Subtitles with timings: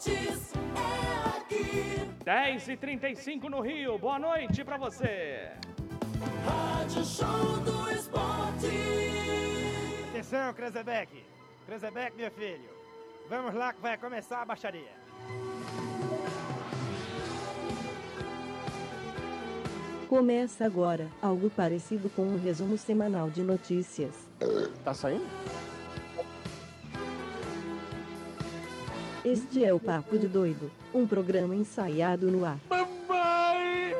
[0.00, 2.10] esportes é aqui.
[2.24, 3.98] 10 e 35 no Rio.
[3.98, 5.50] Boa noite pra você.
[6.44, 8.66] Rádio Show do Esporte.
[10.10, 11.24] Atenção, Krezebeck.
[11.66, 12.70] Krezebeck, meu filho.
[13.28, 15.00] Vamos lá que vai começar a baixaria.
[20.08, 24.28] Começa agora, algo parecido com um resumo semanal de notícias.
[24.82, 25.24] Tá saindo?
[29.30, 32.58] Este é o Papo de Doido, um programa ensaiado no ar.
[32.68, 33.94] Mamãe!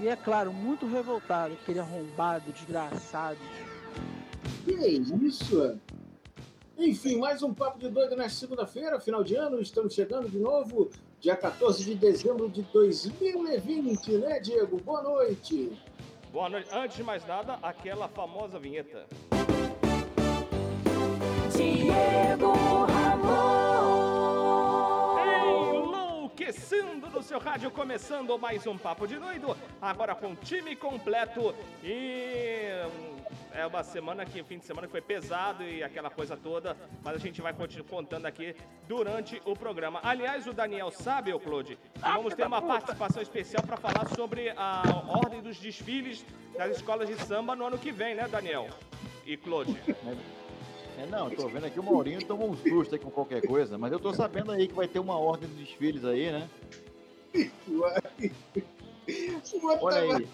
[0.00, 3.38] E é claro, muito revoltado, aquele arrombado, desgraçado.
[4.64, 5.78] Que é isso?
[6.78, 10.88] Enfim, mais um Papo de Doido na segunda-feira, final de ano, estamos chegando de novo,
[11.20, 14.80] dia 14 de dezembro de 2020, né, Diego?
[14.80, 15.78] Boa noite.
[16.34, 16.68] Boa noite.
[16.72, 19.06] Antes de mais nada, aquela famosa vinheta.
[21.56, 22.52] Diego
[22.86, 24.24] Ramon.
[25.76, 32.70] Enlouquecendo no seu rádio, começando mais um Papo de Doido, agora com time completo e
[33.52, 37.14] é uma semana que, fim de semana que foi pesado e aquela coisa toda, mas
[37.14, 38.56] a gente vai continuar contando aqui
[38.88, 40.00] durante o programa.
[40.02, 44.50] Aliás, o Daniel sabe, ô Claude, que vamos ter uma participação especial para falar sobre
[44.56, 46.24] a ordem dos desfiles
[46.56, 48.68] das escolas de samba no ano que vem, né, Daniel?
[49.26, 49.76] E Claude.
[50.96, 53.92] É, não, tô vendo aqui o Maurinho tomou um susto aí com qualquer coisa, mas
[53.92, 56.48] eu tô sabendo aí que vai ter uma ordem de desfiles aí, né?
[59.80, 60.28] Olha aí.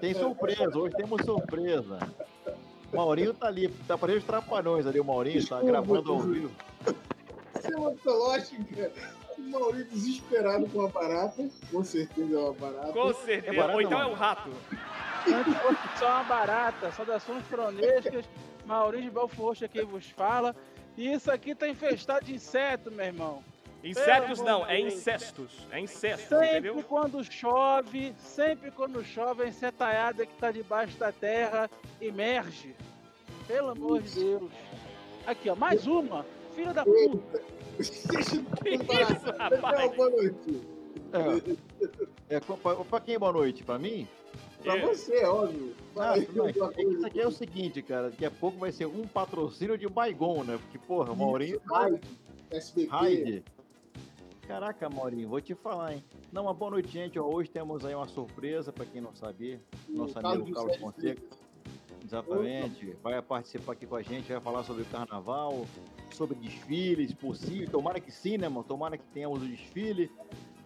[0.00, 1.98] Tem surpresa, hoje temos surpresa.
[2.92, 6.50] O Maurinho tá ali, tá parecendo os trapalhões ali, o Maurinho tá gravando ao vivo.
[7.58, 8.92] Isso é uma lógica.
[9.38, 12.92] O Maurício desesperado com a barata, com certeza é uma barata.
[12.92, 13.54] Com certeza.
[13.54, 14.12] É barato, Ou então é não.
[14.12, 14.50] o rato.
[15.26, 18.24] Antes fosse só uma barata, saudações fronescas,
[18.66, 20.54] Maurício de Belforte aqui vos fala.
[20.96, 23.42] E isso aqui tá infestado de inseto, meu irmão.
[23.82, 25.66] Insetos não, é incestos.
[25.70, 26.84] É incesto, Sempre entendeu?
[26.88, 31.68] quando chove, sempre quando chove, a insetaiada que tá debaixo da terra
[32.00, 32.74] emerge.
[33.48, 34.50] Pelo amor de Deus.
[35.26, 36.24] Aqui, ó, mais uma.
[36.54, 37.42] Filha da puta.
[37.80, 39.96] Isso, rapaz?
[39.96, 40.62] Boa noite.
[42.30, 43.64] É, é, pra, pra quem é boa noite?
[43.64, 44.06] Pra mim?
[44.62, 44.80] Pra É.
[44.86, 45.74] você, óbvio.
[45.96, 49.76] Ah, É Isso aqui é o seguinte, cara, daqui a pouco vai ser um patrocínio
[49.76, 50.58] de Baigon, né?
[50.62, 52.00] Porque, porra, o Maurinho Raid,
[52.50, 52.88] SBT.
[52.90, 53.44] Raid.
[54.46, 56.04] Caraca, Maurinho, vou te falar, hein?
[56.32, 57.18] Não, uma boa noite, gente.
[57.18, 59.60] Hoje temos aí uma surpresa, pra quem não sabia.
[59.88, 61.22] Nosso o amigo Carlos Fonseca.
[62.04, 62.96] Exatamente.
[63.02, 65.64] Vai participar aqui com a gente, vai falar sobre o carnaval,
[66.10, 67.70] sobre desfiles, possível.
[67.70, 68.64] Tomara que sim, né, mano?
[68.64, 70.10] Tomara que tenhamos o desfile.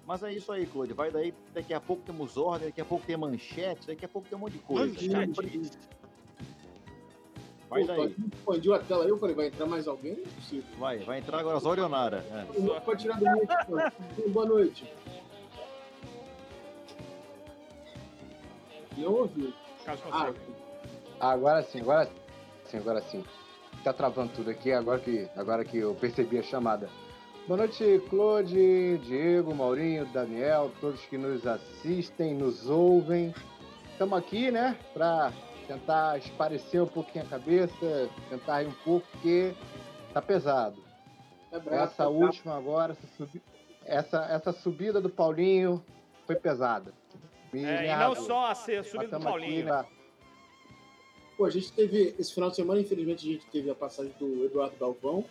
[0.06, 0.92] Mas é isso aí, Claude.
[0.92, 4.28] Vai daí, daqui a pouco temos ordem, daqui a pouco tem manchete, daqui a pouco
[4.28, 4.86] tem um monte de coisa.
[4.86, 5.70] Manchete.
[7.68, 8.14] Vai Pô, daí.
[8.32, 10.14] Expandiu a tela aí, eu falei, vai entrar mais alguém?
[10.14, 10.78] Não é possível.
[10.78, 12.24] Vai, vai entrar agora a Orionara.
[12.30, 12.60] É.
[12.60, 14.32] Não pode tirar do meio.
[14.32, 14.92] Boa noite.
[18.96, 19.52] Não ouviu.
[19.86, 20.40] Ah, Fonseca.
[21.20, 22.10] Agora sim, agora
[22.64, 23.24] sim, agora sim.
[23.84, 26.88] Tá travando tudo aqui, agora que, agora que eu percebi a chamada.
[27.46, 33.32] Boa noite, Claude, Diego, Maurinho, Daniel, todos que nos assistem, nos ouvem.
[33.92, 35.32] Estamos aqui, né, para
[35.66, 39.54] tentar esparecer um pouquinho a cabeça, tentar rir um pouco, porque
[40.12, 40.82] tá pesado.
[41.52, 43.42] é bravo, Essa tá última agora, essa, subi-
[43.84, 45.84] essa, essa subida do Paulinho
[46.26, 46.92] foi pesada.
[47.52, 49.64] Me- É, me e não só a ser subida do aqui, Paulinho.
[49.66, 49.86] né?
[51.36, 54.44] Pô, a gente teve, esse final de semana, infelizmente, a gente teve a passagem do
[54.46, 55.24] Eduardo Galvão.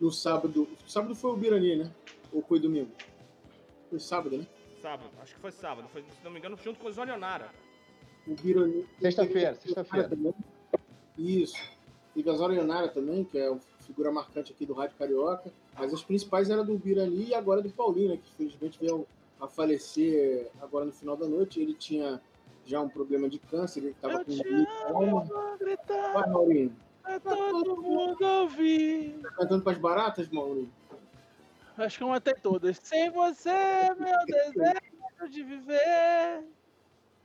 [0.00, 1.90] No sábado, sábado foi o Birani, né?
[2.32, 2.90] Ou foi domingo?
[3.90, 4.46] Foi sábado, né?
[4.80, 5.88] Sábado, acho que foi sábado.
[5.92, 7.50] Foi, se não me engano, junto com o Zonionara.
[8.30, 8.86] O Birani.
[9.00, 10.08] Sexta-feira, sexta-feira.
[10.08, 10.34] também.
[11.18, 11.56] Isso.
[12.14, 15.50] Teve a Zorionara também, que é uma figura marcante aqui do Rádio Carioca.
[15.76, 18.16] Mas as principais eram do Birani e agora do Paulinho, né?
[18.16, 19.06] Que infelizmente veio
[19.40, 21.60] a falecer agora no final da noite.
[21.60, 22.20] Ele tinha
[22.64, 24.32] já um problema de câncer, ele estava com
[24.96, 25.28] amo,
[25.58, 26.76] gritar Vai, Maurinho.
[27.02, 29.18] pra todo mundo ouvir.
[29.22, 30.70] Tá cantando pras baratas, Maurinho?
[31.76, 32.78] Acho que eu matei todas.
[32.82, 33.50] Sem você,
[33.98, 36.44] meu desejo de viver.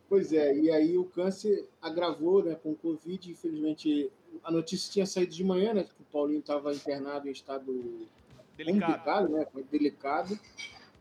[0.07, 3.31] Pois é, e aí o câncer agravou né, com o Covid.
[3.31, 4.11] Infelizmente,
[4.43, 5.83] a notícia tinha saído de manhã, né?
[5.83, 8.07] Que o Paulinho estava internado em estado
[8.55, 8.91] Delicado.
[8.91, 9.47] complicado, né?
[9.71, 10.39] Delicado.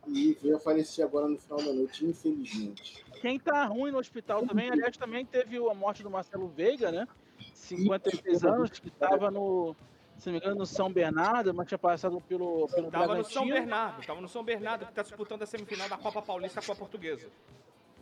[0.06, 3.04] E veio a falecer agora no final da noite, infelizmente.
[3.20, 7.08] Quem tá ruim no hospital também, aliás, também teve a morte do Marcelo Veiga, né?
[7.54, 9.74] 56 anos, que tava no,
[10.18, 13.46] se não me engano, no São Bernardo, mas tinha passado pelo, pelo Tava no São
[13.46, 13.54] Bragantino.
[13.54, 16.76] Bernardo, tava no São Bernardo, que tá disputando a semifinal da Copa Paulista com a
[16.76, 17.28] Portuguesa.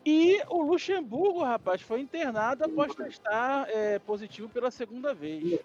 [0.04, 5.60] E o Luxemburgo, rapaz, foi internado após testar é, positivo pela segunda vez.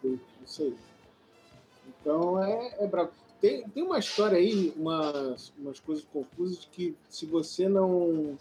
[0.45, 0.75] Isso aí.
[1.87, 3.11] Então é, é brabo.
[3.41, 8.37] Tem, tem uma história aí, umas, umas coisas confusas, de que se você não,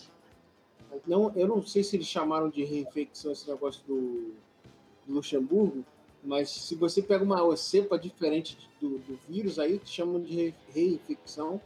[1.07, 1.33] não.
[1.37, 4.33] Eu não sei se eles chamaram de reinfecção esse negócio do,
[5.07, 5.85] do Luxemburgo,
[6.25, 11.61] mas se você pega uma cepa diferente do, do vírus, aí chamam de re- reinfecção.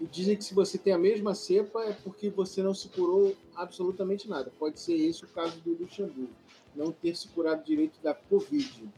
[0.00, 3.36] E dizem que se você tem a mesma cepa é porque você não se curou
[3.56, 4.52] absolutamente nada.
[4.58, 6.30] Pode ser esse o caso do Luxemburgo,
[6.74, 8.88] não ter se curado direito da Covid.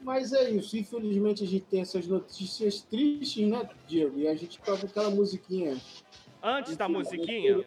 [0.00, 4.18] Mas é isso, infelizmente a gente tem essas notícias tristes, né, Diego?
[4.18, 5.80] E a gente toca aquela musiquinha.
[6.42, 7.66] Antes da musiquinha,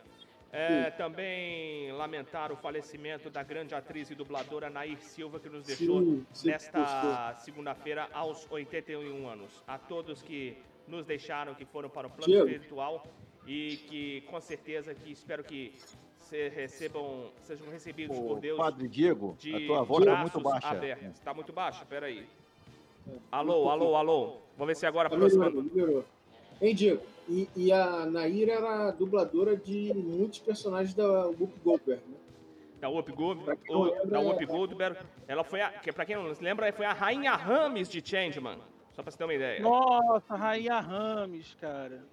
[0.51, 5.99] é, também lamentar o falecimento da grande atriz e dubladora Nair Silva, que nos deixou
[6.01, 9.63] Sim, sim, nesta segunda-feira aos 81 anos.
[9.67, 12.47] A todos que nos deixaram, que foram para o plano Diego.
[12.47, 13.05] espiritual
[13.45, 15.73] e que com certeza que espero que
[16.19, 20.49] se recebam, sejam recebidos por Deus Padre Diego, de a tua voz tá braços muito
[20.49, 20.67] baixa.
[20.69, 21.07] abertos.
[21.07, 21.85] Está muito baixa?
[21.85, 22.25] Peraí.
[23.31, 24.33] Alô, alô, alô.
[24.57, 26.05] Vamos ver se agora aproximando.
[26.61, 27.01] Hein, Diego?
[27.29, 32.17] E, e a Nair era dubladora de muitos personagens da Whoopi Goldberg, né?
[32.79, 33.59] Da Whoopi Goldberg,
[34.05, 34.97] da é- Goldberg,
[35.27, 38.59] ela foi a, que pra quem não se lembra, foi a Rainha Rames de Changeman.
[38.97, 39.61] Só pra você ter uma ideia.
[39.61, 42.03] Nossa, Rainha Rames, cara.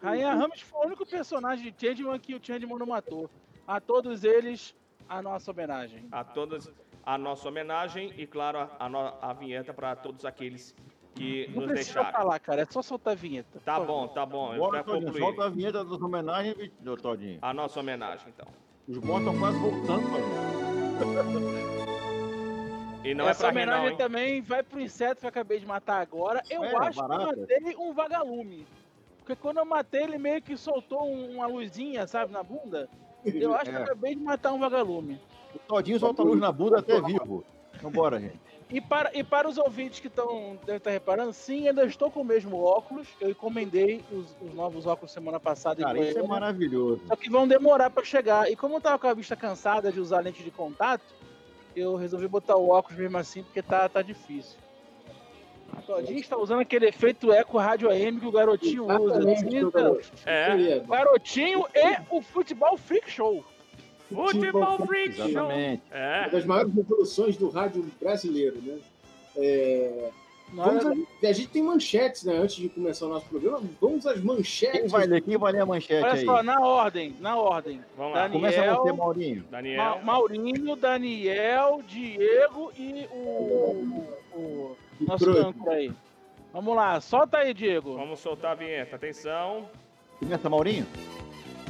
[0.00, 3.28] Rainha Rames foi o único personagem de Changeman que o Changeman não matou.
[3.66, 4.72] A todos eles,
[5.08, 6.06] a nossa homenagem.
[6.12, 6.70] A todos
[7.04, 10.72] a nossa homenagem e, claro, a, a a vinheta pra todos aqueles
[11.16, 12.12] que Não nos precisa deixaram.
[12.16, 12.62] falar, cara.
[12.62, 13.58] É só soltar a vinheta.
[13.64, 14.56] Tá bom, tá bom.
[14.56, 15.20] Bora, Pra Todinho, concluir.
[15.24, 17.40] solta a vinheta das homenagens, meu Todinho.
[17.42, 18.46] A nossa homenagem, então.
[18.86, 20.06] Os bons estão quase voltando,
[21.00, 21.60] Todinho.
[23.02, 23.96] E não é Essa pra rir, não, homenagem hein?
[23.96, 26.42] também vai pro inseto que eu acabei de matar agora.
[26.50, 27.34] Eu É, acho barata.
[27.34, 28.66] que matei um vagalume.
[29.18, 32.88] Porque quando eu matei, ele meio que soltou um- uma luzinha, sabe, na bunda.
[33.24, 33.82] Eu acho que eu É.
[33.84, 35.18] acabei de matar um vagalume.
[35.54, 37.44] O Todinho solta a luz na bunda até vivo.
[37.82, 38.38] Vambora, gente.
[38.68, 42.20] E para, e para os ouvintes que estão devem estar reparando, sim, ainda estou com
[42.20, 43.08] o mesmo óculos.
[43.20, 45.80] Eu encomendei os, os novos óculos semana passada.
[45.80, 47.00] em Cara, isso é maravilhoso.
[47.08, 48.50] Só que vão demorar para chegar.
[48.50, 51.02] E como eu tava com a vista cansada de usar lente de contato,
[51.74, 54.58] eu resolvi botar o óculos mesmo assim, porque tá, tá difícil.
[55.72, 59.18] A Todinho está usando aquele efeito eco rádio AM que o garotinho usa.
[59.18, 60.10] Exatamente, Então, garoto.
[60.26, 60.50] É.
[60.50, 60.86] Querido.
[60.88, 63.44] garotinho e o Futebol Freak Show.
[64.12, 65.28] Futebol Freak Show.
[65.28, 65.82] Exatamente.
[65.90, 66.28] Uma É.
[66.30, 68.78] das maiores revoluções do rádio brasileiro, né?
[69.36, 70.10] É,
[70.52, 70.90] Vamos a,
[71.28, 72.36] a gente tem manchetes, né?
[72.36, 74.80] Antes de começar o nosso programa, vamos às manchetes.
[74.80, 75.20] Quem vai ler?
[75.22, 76.24] Quem vai ler a manchete Olha aí?
[76.24, 77.80] só, na ordem, na ordem.
[77.96, 78.22] Vamos lá.
[78.22, 79.44] Daniel, Começa você, Maurinho.
[79.50, 79.76] Daniel.
[79.82, 84.04] Ma- Maurinho, Daniel, Diego e o,
[84.34, 85.92] o nosso âncora aí.
[86.52, 87.94] Vamos lá, solta aí, Diego.
[87.96, 88.96] Vamos soltar a vinheta.
[88.96, 89.68] Atenção.
[90.18, 90.84] Começa, Maurinho?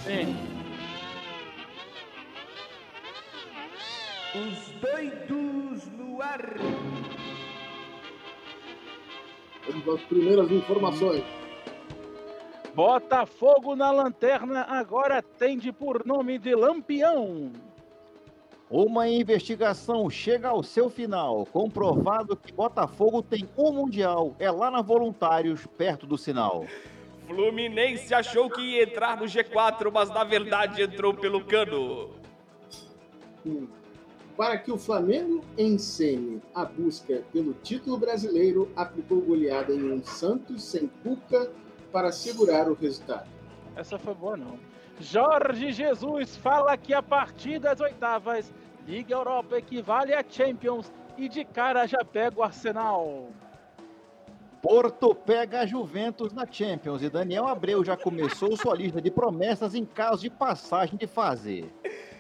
[0.07, 0.35] Sim.
[4.35, 6.55] Os doidos no ar.
[9.71, 11.23] Vamos às primeiras informações.
[12.75, 17.53] Botafogo na lanterna agora tende por nome de Lampião.
[18.69, 24.35] Uma investigação chega ao seu final, comprovado que Botafogo tem um Mundial.
[24.39, 26.65] É lá na Voluntários, perto do sinal.
[27.27, 32.11] Fluminense achou que ia entrar no G4, mas na verdade entrou pelo cano.
[33.45, 33.69] Hum.
[34.41, 40.63] Para que o Flamengo encene a busca pelo título brasileiro, aplicou goleada em um Santos
[40.63, 41.51] sem Cuca
[41.93, 43.29] para segurar o resultado.
[43.77, 44.59] Essa foi boa, não.
[44.99, 48.51] Jorge Jesus fala que a partir das oitavas,
[48.87, 53.29] Liga Europa equivale a Champions e de cara já pega o Arsenal.
[54.63, 59.75] Porto pega a Juventus na Champions e Daniel Abreu já começou sua lista de promessas
[59.75, 61.71] em caso de passagem de fase.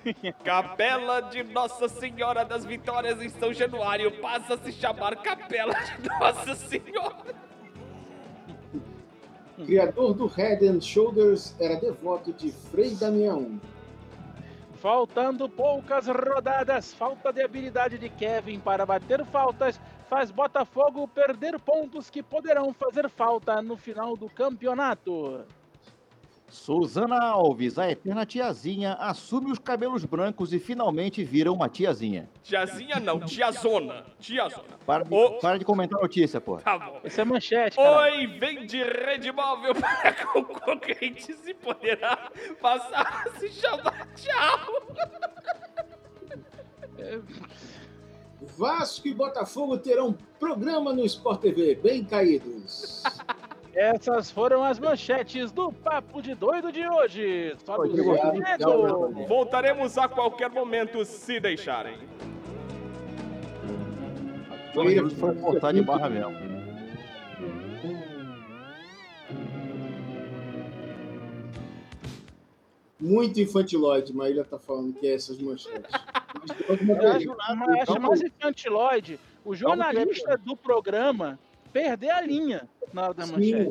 [0.45, 6.09] Capela de Nossa Senhora das Vitórias em São Januário passa a se chamar Capela de
[6.09, 7.35] Nossa Senhora.
[9.65, 13.61] Criador do Head and Shoulders era devoto de Frei Damião.
[14.77, 19.79] Faltando poucas rodadas, falta de habilidade de Kevin para bater faltas
[20.09, 25.45] faz Botafogo perder pontos que poderão fazer falta no final do campeonato.
[26.51, 32.29] Suzana Alves, a eterna tiazinha, assume os cabelos brancos e finalmente vira uma tiazinha.
[32.43, 34.05] Tiazinha não, tiazona.
[34.19, 34.79] Tiazona.
[34.85, 35.39] Para de, Ô.
[35.39, 36.57] para de comentar a notícia, pô.
[36.59, 37.01] Tá bom.
[37.05, 38.03] Essa é manchete, cara.
[38.03, 42.31] Oi, vende rede móvel para concorrentes e poderá
[42.61, 44.83] passar a se chamar Tchau.
[48.59, 53.05] Vasco e Botafogo terão programa no Sport TV, bem caídos.
[53.75, 57.55] Essas foram as manchetes do Papo de Doido de hoje.
[57.67, 58.59] Obrigado.
[58.59, 59.27] Diego.
[59.27, 61.97] Voltaremos a qualquer momento, se deixarem.
[64.75, 66.51] Foi cortar de barra mesmo.
[73.01, 75.91] Muito infantiloide, Maíra tá falando que é essas manchetes.
[76.41, 77.37] Mas tem alguma Eu acho,
[77.83, 81.39] acho mais infantiloide o jornalista do programa
[81.73, 83.71] perder a linha na hora da manchete.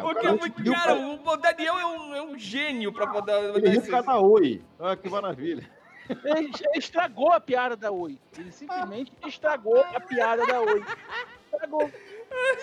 [0.00, 3.56] Porque, muito- cara, o Daniel é um, é um gênio pra poder.
[3.56, 4.62] Ele causa da Oi.
[4.78, 5.68] Olha que maravilha.
[6.24, 8.18] Ele estragou a piada da Oi.
[8.38, 10.84] Ele simplesmente estragou a piada da Oi.
[11.52, 11.90] Estragou.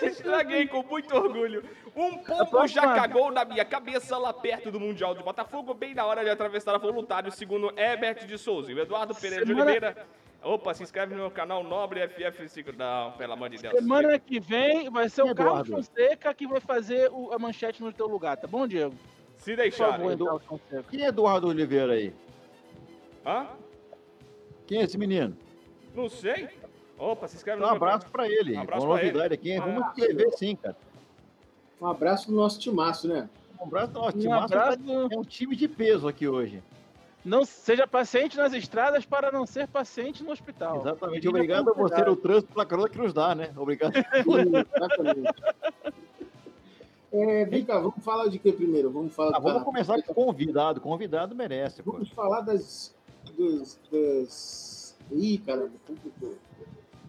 [0.02, 1.64] Estraguei com muito orgulho.
[1.96, 6.04] Um pombo já cagou na minha cabeça lá perto do Mundial de Botafogo, bem na
[6.06, 8.70] hora de atravessar a voluntário, segundo Herbert de Souza.
[8.70, 10.06] E o Eduardo Pereira de Semana- Oliveira.
[10.42, 12.74] Opa, se inscreve no meu canal Nobre FF5.
[12.76, 13.74] Não, pelo amor de Deus.
[13.74, 15.70] Semana que vem vai ser o Eduardo.
[15.70, 18.94] Carlos Fonseca que vai fazer o- a manchete no teu lugar, tá bom, Diego?
[19.38, 20.16] Se Por deixarem.
[20.18, 20.40] favor.
[20.90, 22.12] Quem é Eduardo Oliveira aí?
[23.24, 23.46] Hã?
[24.66, 25.36] Quem é esse menino?
[25.94, 26.48] Não sei.
[26.98, 28.56] Opa, se inscreve Um no meu abraço pra ele.
[28.56, 29.58] Um abraço Uma pra novidade aqui.
[29.58, 29.92] Vamos Ah.
[29.96, 30.76] escrever sim, cara.
[31.80, 33.28] Um abraço pro nosso timaço, né?
[33.60, 34.16] Um abraço nosso.
[34.16, 34.78] Um Timaço abraço.
[35.10, 36.62] É um time de peso aqui hoje.
[37.24, 40.80] Não seja paciente nas estradas para não ser paciente no hospital.
[40.80, 41.28] Exatamente.
[41.28, 43.52] Obrigado a você no trânsito pela carona que nos dá, né?
[43.56, 43.92] Obrigado.
[43.96, 45.30] Exatamente.
[47.14, 48.90] É, vem cá, vamos falar de que primeiro?
[48.90, 49.64] Vamos falar Ah, vamos carnaval.
[49.66, 50.80] começar com o convidado.
[50.80, 51.92] Convidado merece, pô.
[51.92, 52.94] Vamos falar das.
[53.36, 54.96] Dos, das...
[55.10, 56.34] Ih, caramba, complicou.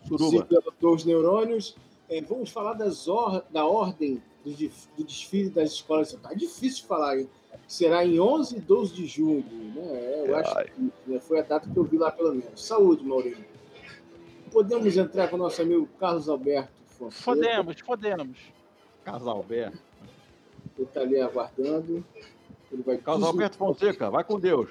[0.06, 0.40] Suruba.
[0.40, 1.78] Se pelatou os neurônios.
[2.10, 3.44] É, vamos falar das or...
[3.50, 6.12] da ordem do, dif- do desfile das escolas.
[6.22, 7.30] Tá difícil de falar, hein?
[7.68, 9.44] Será em 11 e 12 de julho,
[9.76, 9.82] né?
[9.86, 12.62] É, eu acho que né, foi a data que eu vi lá, pelo menos.
[12.62, 13.44] Saúde, Maurinho.
[14.52, 17.24] Podemos entrar com o nosso amigo Carlos Alberto Fonseca.
[17.24, 18.38] Fodemos, fodemos.
[19.04, 19.80] Casal Alberto.
[20.78, 22.06] Ele está ali aguardando.
[22.72, 24.70] Ele vai desmu- Alberto Fonseca, vai com Deus.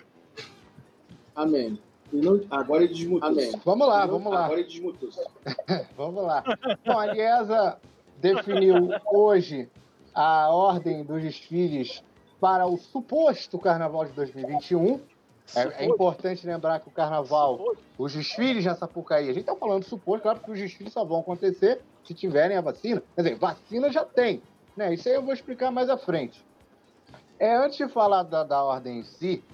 [1.35, 1.79] Amém.
[2.13, 2.41] Não...
[2.51, 3.29] Agora ele desmutou.
[3.29, 3.53] Amém.
[3.65, 4.45] Vamos lá, Não- vamos lá.
[4.45, 5.09] Agora ele desmutou.
[5.97, 6.45] Vamos lá.
[6.85, 7.79] Bom, a Liesa
[8.19, 9.69] definiu hoje
[10.15, 12.03] a ordem dos desfiles
[12.43, 15.01] para o suposto Carnaval de 2021.
[15.55, 19.85] É, é importante lembrar que o Carnaval, os desfiles na Sapucaí, a gente está falando
[19.85, 23.01] suposto, claro que os desfiles só vão acontecer se tiverem a vacina.
[23.15, 24.43] Quer dizer, vacina já tem.
[24.77, 24.93] Né?
[24.93, 26.45] Isso aí eu vou explicar mais à frente.
[27.39, 29.45] É, antes de falar da, da ordem em si,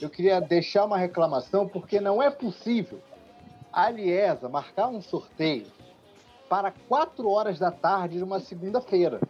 [0.00, 3.00] eu queria deixar uma reclamação, porque não é possível
[3.72, 5.66] a Liesa marcar um sorteio
[6.48, 9.20] para 4 horas da tarde de uma segunda-feira.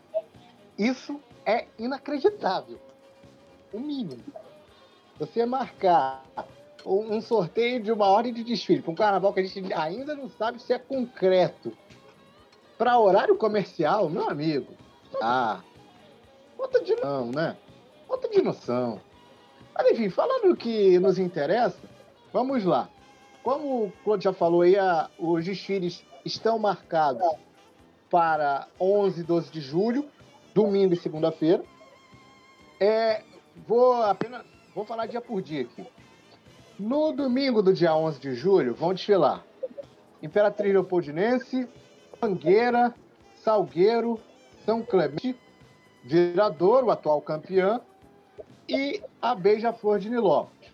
[0.77, 2.79] Isso é inacreditável.
[3.73, 4.23] O mínimo.
[5.19, 6.25] Você marcar
[6.85, 10.29] um sorteio de uma ordem de desfile para um carnaval que a gente ainda não
[10.29, 11.73] sabe se é concreto.
[12.79, 14.73] Para horário comercial, meu amigo.
[15.23, 15.63] Ah,
[16.57, 17.57] falta de não, né?
[18.07, 19.01] Falta de noção.
[19.75, 21.79] Mas enfim, falando o que nos interessa,
[22.33, 22.89] vamos lá.
[23.43, 27.27] Como o Claude já falou aí, a- os desfiles estão marcados
[28.11, 30.09] para 11 e 12 de julho,
[30.55, 31.65] domingo e segunda-feira.
[32.79, 33.23] É,
[33.67, 34.45] vou apenas
[34.75, 35.87] vou falar dia por dia aqui.
[36.79, 39.45] No domingo do dia 11 de julho, vão desfilar
[40.23, 41.67] Imperatriz Leopoldinense,
[42.21, 42.95] Mangueira,
[43.43, 44.21] Salgueiro,
[44.65, 45.37] São Clemente,
[46.05, 47.81] Viradouro, atual campeã,
[48.69, 50.71] e a Beija-Flor de Nilópolis.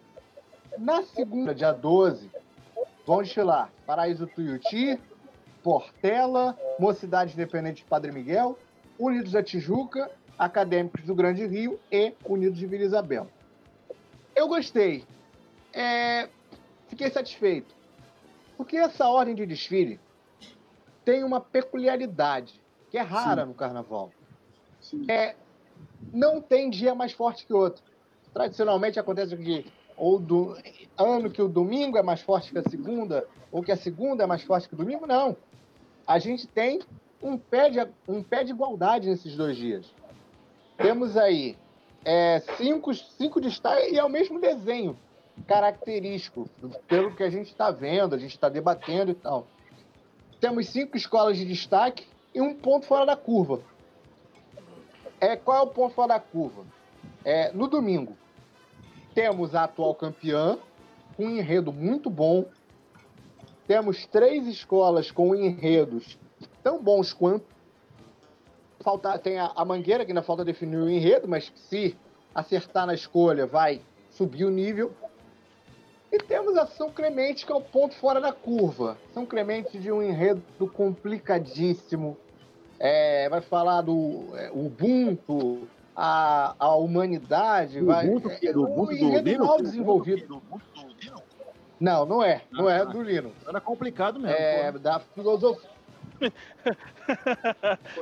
[0.78, 2.30] Na segunda, dia 12,
[3.06, 4.98] vão desfilar Paraíso Tuiuti,
[5.62, 8.58] Portela, Mocidade Independente de Padre Miguel,
[8.98, 13.28] Unidos da Tijuca, Acadêmicos do Grande Rio e Unidos de Vila Isabel.
[14.34, 15.04] Eu gostei.
[15.72, 16.28] É,
[16.92, 17.74] Fiquei satisfeito.
[18.54, 19.98] Porque essa ordem de desfile
[21.06, 22.60] tem uma peculiaridade
[22.90, 24.12] que é rara no carnaval.
[24.78, 25.06] Sim.
[25.10, 25.34] É,
[26.12, 27.82] não tem dia mais forte que outro.
[28.34, 30.54] Tradicionalmente acontece que ou do
[30.98, 34.26] ano que o domingo é mais forte que a segunda, ou que a segunda é
[34.26, 35.34] mais forte que o domingo, não.
[36.06, 36.82] A gente tem
[37.22, 39.90] um pé de, um pé de igualdade nesses dois dias.
[40.76, 41.56] Temos aí
[42.04, 44.96] é, cinco, cinco destaques e é o mesmo desenho
[45.46, 46.48] característico,
[46.86, 49.46] pelo que a gente está vendo, a gente está debatendo e tal.
[50.40, 53.60] Temos cinco escolas de destaque e um ponto fora da curva.
[55.20, 56.64] É, qual é o ponto fora da curva?
[57.24, 58.16] É, no domingo,
[59.14, 60.58] temos a atual campeã,
[61.16, 62.46] com um enredo muito bom.
[63.66, 66.18] Temos três escolas com enredos
[66.62, 67.46] tão bons quanto.
[68.82, 71.96] Falta, tem a, a Mangueira, que ainda falta definir o enredo, mas se
[72.34, 74.92] acertar na escolha, vai subir o nível.
[76.10, 78.98] E temos a São Clemente, que é o ponto fora da curva.
[79.14, 80.42] São Clemente de um enredo
[80.74, 82.16] complicadíssimo.
[82.78, 88.08] é, vai falar do é, Ubuntu, a, a humanidade, O vai.
[88.08, 89.46] Ubuntu, que é do Ubuntu do Linux?
[89.46, 90.26] mal desenvolvido.
[90.26, 91.22] Do Ubuntu do Linux?
[91.80, 92.42] Não, não é.
[92.50, 92.84] Não é Ah.
[92.84, 93.34] do Linux.
[93.46, 94.36] Era complicado mesmo.
[94.36, 94.78] É pô.
[94.78, 95.70] da filosofia.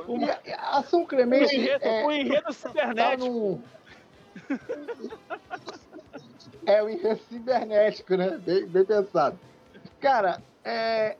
[0.07, 3.29] E a, a São Clemente enredo, é, o enredo tá cibernético.
[3.29, 3.63] no...
[6.65, 8.37] É o enredo cibernético, né?
[8.37, 9.39] Bem, bem pensado.
[9.99, 11.17] Cara, é,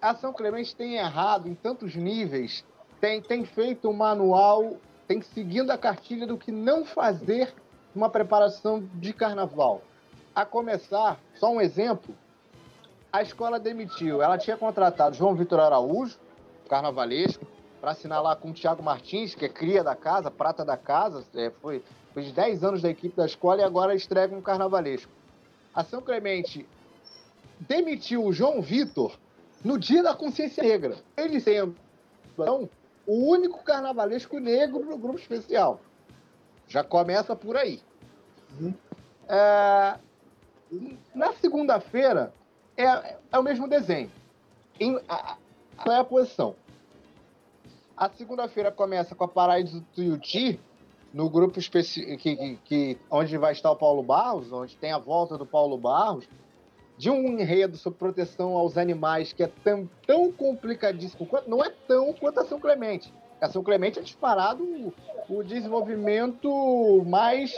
[0.00, 2.64] a São Clemente tem errado em tantos níveis,
[3.00, 7.54] tem, tem feito um manual, tem seguindo a cartilha do que não fazer
[7.94, 9.82] numa preparação de carnaval.
[10.34, 12.14] A começar, só um exemplo,
[13.12, 14.22] a escola demitiu.
[14.22, 16.18] Ela tinha contratado João Vitor Araújo,
[16.70, 17.44] carnavalesco,
[17.80, 21.24] para assinar lá com o Thiago Martins, que é cria da casa, prata da casa,
[21.34, 21.82] é, foi,
[22.14, 25.10] de 10 anos da equipe da escola e agora estreia um carnavalesco.
[25.74, 26.66] A São Clemente
[27.58, 29.18] demitiu o João Vitor
[29.64, 30.96] no dia da consciência negra.
[31.16, 31.74] Ele sendo,
[32.32, 32.68] então,
[33.06, 35.80] o único carnavalesco negro no grupo especial.
[36.68, 37.80] Já começa por aí.
[39.28, 39.98] É,
[41.14, 42.32] na segunda-feira,
[42.76, 44.10] é, é o mesmo desenho.
[44.78, 45.36] Em, a-
[45.82, 46.54] qual é a posição?
[47.96, 50.60] A segunda-feira começa com a Paraíso do Tuiuti,
[51.12, 55.36] no grupo que, que, que- onde vai estar o Paulo Barros, onde tem a volta
[55.36, 56.28] do Paulo Barros,
[56.96, 62.12] de um enredo sobre proteção aos animais que é tão, tão complicadíssimo, não é tão
[62.12, 63.12] quanto a São Clemente.
[63.40, 64.92] A São Clemente é disparado o,
[65.28, 67.54] o desenvolvimento mais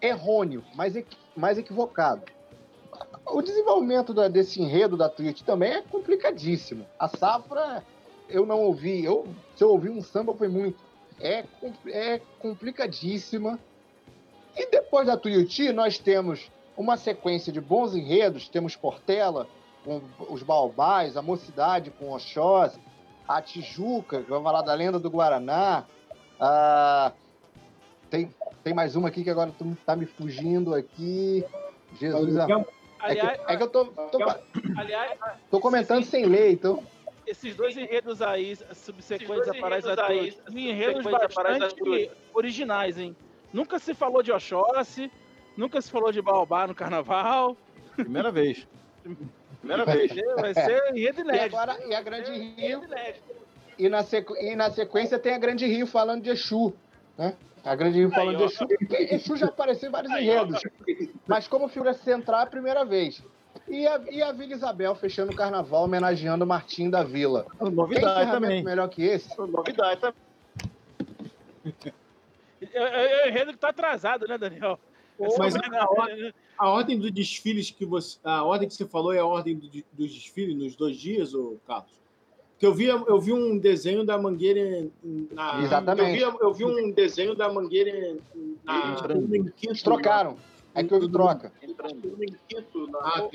[0.00, 0.94] errôneo, mais,
[1.34, 2.22] mais equivocado.
[3.26, 6.86] O desenvolvimento da- desse enredo da Twitch também é complicadíssimo.
[6.98, 7.82] A safra,
[8.28, 9.04] eu não ouvi.
[9.04, 10.78] Eu, se eu ouvi um samba, foi muito.
[11.20, 11.44] É,
[11.88, 13.58] é complicadíssima.
[14.56, 18.48] E depois da Tuiuti, nós temos uma sequência de bons enredos.
[18.48, 19.46] Temos Portela,
[19.84, 22.78] com os Baobás, a Mocidade com Oxóssi,
[23.26, 25.84] a Tijuca, que vai falar da lenda do Guaraná.
[26.38, 27.12] Ah,
[28.08, 28.30] tem,
[28.62, 29.52] tem mais uma aqui que agora
[29.84, 31.44] tá me fugindo aqui.
[31.98, 32.34] Jesus,
[33.08, 34.18] é, que, Aliás, é que eu tô, tô,
[34.76, 35.18] aliás,
[35.50, 36.82] tô comentando sem ler, então.
[37.26, 43.16] esses dois enredos aí, subsequentes a Paraíso são enredos bastante originais, hein?
[43.52, 45.10] Nunca se falou de Oxóssi,
[45.56, 47.56] nunca se falou de Baobá no carnaval.
[47.94, 48.66] Primeira vez.
[49.60, 50.12] Primeira vez.
[50.36, 51.56] Vai ser enredo E inédito.
[51.56, 52.82] agora, e a Grande Rio.
[53.78, 56.72] E na, sequ, e na sequência tem a Grande Rio falando de Exu,
[57.16, 57.34] né?
[57.66, 58.66] A Grande Rio falando de Exu.
[58.66, 60.62] porque Exu já apareceu em vários enredos.
[61.26, 63.22] Mas como figura central é a primeira vez.
[63.68, 67.44] E a, e a Vila Isabel fechando o carnaval, homenageando o Martim da Vila.
[67.58, 68.62] Tem Novidade também.
[68.62, 69.36] melhor que esse?
[69.38, 70.20] Novidade também.
[72.60, 74.78] É, é, é o enredo que tá atrasado, né, Daniel?
[75.18, 76.32] Essa Mas a ordem- né?
[76.58, 78.18] A ordem dos desfiles que você.
[78.22, 81.56] A ordem que você falou é a ordem do- dos desfiles nos dois dias, ô
[81.66, 81.90] Carlos?
[82.56, 84.88] Porque eu vi, eu vi um desenho da Mangueira
[85.30, 85.62] na.
[85.62, 86.18] Exatamente.
[86.18, 88.16] Eu vi, eu vi um desenho da Mangueira
[88.64, 89.06] na.
[89.62, 90.38] Eles trocaram.
[90.74, 91.52] É que houve troca.
[93.00, 93.28] Ah,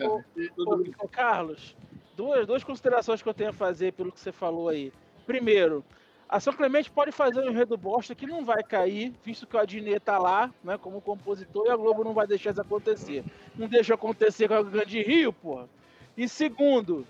[0.99, 1.75] ô, Carlos,
[2.15, 4.91] duas, duas considerações que eu tenho a fazer pelo que você falou aí.
[5.25, 5.83] Primeiro,
[6.27, 9.59] a São Clemente pode fazer um enredo bosta que não vai cair, visto que o
[9.59, 13.23] Adnet tá lá, né, como compositor, e a Globo não vai deixar isso acontecer.
[13.55, 15.67] Não deixa acontecer com a Grande Rio, porra.
[16.15, 17.05] E segundo,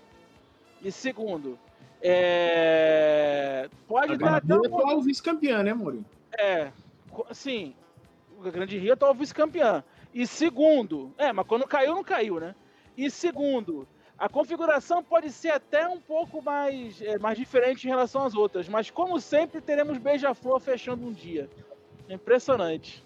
[0.82, 1.58] e segundo,
[2.02, 3.68] é...
[3.86, 4.72] pode A dar até Grande um...
[4.72, 6.04] é atual vice-campeã, né, Maurinho?
[6.38, 6.72] É,
[7.28, 7.74] assim,
[8.38, 9.84] o Grande Rio é o vice-campeã.
[10.14, 12.54] E segundo, é, mas quando caiu, não caiu, né?
[12.96, 13.86] E segundo,
[14.18, 18.68] a configuração pode ser até um pouco mais, é, mais diferente em relação às outras,
[18.68, 21.48] mas como sempre, teremos Beija-Flor fechando um dia.
[22.08, 23.02] Impressionante.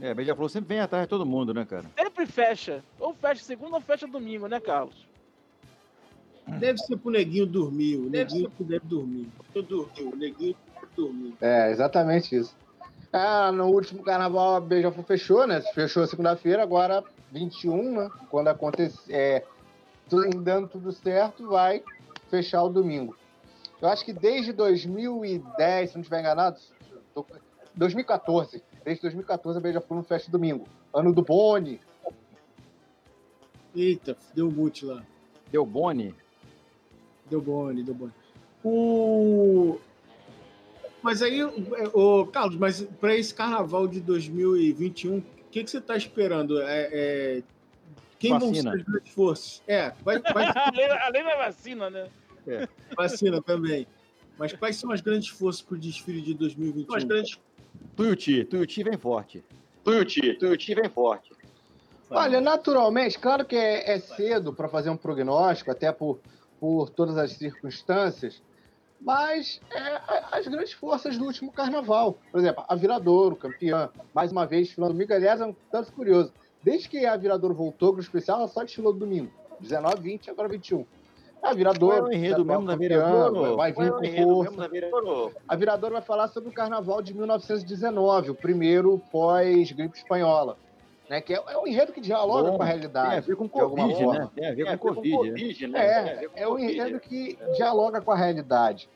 [0.00, 1.84] É, Beija-Flor sempre vem atrás de todo mundo, né, cara?
[1.96, 2.84] Sempre fecha.
[3.00, 5.05] Ou fecha segunda ou fecha domingo, né, Carlos?
[6.46, 7.96] Deve ser pro neguinho dormir.
[7.96, 9.28] O neguinho que deve dormir.
[9.54, 10.56] Eu dormi, o neguinho
[10.96, 11.34] dormir.
[11.40, 12.54] É, exatamente isso.
[13.12, 15.60] Ah, no último carnaval a Beija-Flor fechou, né?
[15.74, 18.10] Fechou segunda-feira, agora 21, né?
[18.30, 19.44] Quando acontecer, é,
[20.08, 21.82] tudo dando tudo certo, vai
[22.30, 23.16] fechar o domingo.
[23.80, 26.58] Eu acho que desde 2010, se não estiver enganado,
[27.14, 27.26] tô-
[27.74, 30.66] 2014, desde 2014 a Beija-Flor não fecha domingo.
[30.94, 31.80] Ano do Boni.
[33.74, 35.02] Eita, deu mute lá.
[35.50, 36.14] Deu Boni.
[37.30, 38.12] Deu bone, deu bone.
[38.64, 39.78] O...
[41.02, 45.96] Mas aí, o Carlos, mas para esse carnaval de 2021, o que, que você está
[45.96, 46.60] esperando?
[46.60, 47.42] É, é,
[48.18, 48.72] Quem vão Vacina.
[48.72, 49.62] ser as grandes forças?
[49.66, 52.08] É, vai, vai além, além da vacina, né?
[52.96, 53.86] vacina também.
[54.38, 56.94] Mas quais são as grandes forças para o desfile de 2021?
[56.94, 57.38] As grandes...
[57.94, 58.44] Tuiuti.
[58.44, 59.44] Tuiuti vem forte.
[59.84, 60.34] Tuiuti.
[60.34, 61.30] Tuiuti vem forte.
[62.10, 66.20] Olha, naturalmente, claro que é, é cedo para fazer um prognóstico, até por,
[66.60, 68.42] por todas as circunstâncias,
[69.00, 70.00] mas é,
[70.32, 72.18] as grandes forças do último carnaval.
[72.30, 75.12] Por exemplo, a Viradouro, campeã, mais uma vez desfilando domingo.
[75.12, 76.32] Aliás, é um tanto curioso.
[76.62, 79.30] Desde que a Viradouro voltou para o especial, ela só desfilou domingo.
[79.60, 80.84] 19, 20, agora 21.
[81.42, 81.96] A Viradouro.
[81.96, 83.56] Qual é o enredo mesmo da Viradouro?
[83.56, 84.70] Vai vir com força.
[85.46, 90.56] A Viradouro vai falar sobre o carnaval de 1919, o primeiro pós-gripe espanhola.
[91.08, 93.26] Né, que é, é um enredo que dialoga Bom, com a Tem a realidade.
[93.26, 94.30] ver com Covid, né?
[94.34, 95.66] Tem a ver com Covid.
[95.68, 95.78] né?
[95.78, 98.88] É, é um enredo que dialoga com a realidade.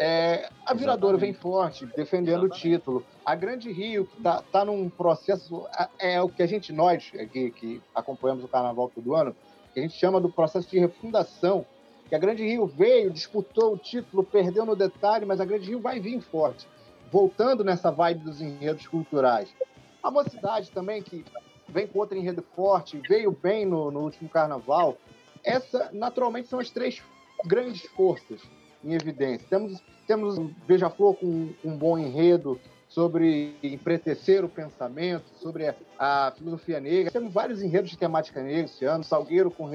[0.00, 3.04] É, a Viradouro vem forte, defendendo o título.
[3.24, 5.64] A Grande Rio, que está tá num processo,
[5.98, 9.36] é o que a gente, nós aqui, que acompanhamos o carnaval todo ano,
[9.72, 11.64] que a gente chama do processo de refundação.
[12.08, 15.80] Que a Grande Rio veio, disputou o título, perdeu no detalhe, mas a Grande Rio
[15.80, 16.66] vai vir forte,
[17.10, 19.54] voltando nessa vibe dos enredos culturais.
[20.02, 21.24] A Mocidade também, que
[21.72, 24.96] vem com outro enredo forte, veio bem no, no último carnaval.
[25.42, 27.02] Essa, naturalmente, são as três
[27.44, 28.40] grandes forças
[28.84, 29.46] em evidência.
[29.48, 36.78] Temos, temos Beija-Flor com um bom enredo sobre empretecer o pensamento, sobre a, a filosofia
[36.78, 37.10] negra.
[37.10, 39.02] Temos vários enredos de temática negra esse ano.
[39.02, 39.70] Salgueiro com,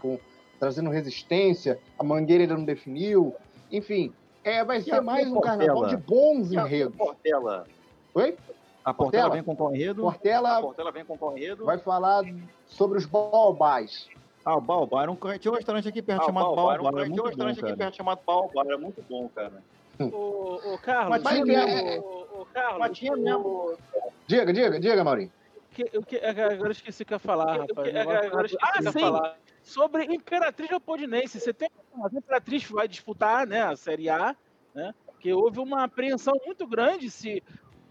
[0.00, 0.18] com
[0.58, 3.34] trazendo resistência, a Mangueira ainda não definiu.
[3.70, 5.58] Enfim, é, vai ser mais um Portela?
[5.58, 6.96] carnaval de bons enredos.
[6.96, 7.66] Portela?
[8.14, 8.36] Oi?
[8.84, 9.34] A Portela Portela?
[9.34, 10.06] vem com qual enredo?
[10.06, 11.64] A Portela Portela vem com qual enredo?
[11.64, 12.22] vai falar
[12.66, 14.08] sobre os baobás.
[14.44, 15.02] Ah, o Baobá.
[15.04, 16.76] Era um, tinha um restaurante aqui perto Ah, chamado Baobá, Baobá.
[16.76, 19.62] era um- tinha um muito bom, restaurante aqui perto chamado Baobá, era muito bom, cara.
[19.98, 23.78] Ô, ô, Carlos, Mas tinha- ô, ô, Carlos, Mas tinha mesmo.
[24.26, 25.32] Diga, diga, diga, Maurinho.
[25.70, 27.90] que, o que, agora eu esqueci o que eu ia falar, rapaz.
[27.90, 29.00] que- agora eu esqueci ah, que ia sim!
[29.00, 29.38] falar.
[29.62, 31.40] Sobre Imperatriz Leopoldinense.
[31.40, 34.36] Você tem a Imperatriz vai disputar né, a Série A,
[34.74, 34.92] né?
[35.20, 37.42] Que houve uma apreensão muito grande se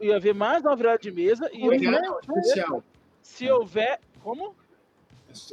[0.05, 1.73] ia haver mais uma virada de mesa e eu- o
[2.39, 2.83] especial.
[3.21, 3.99] se houver.
[4.23, 4.55] Como?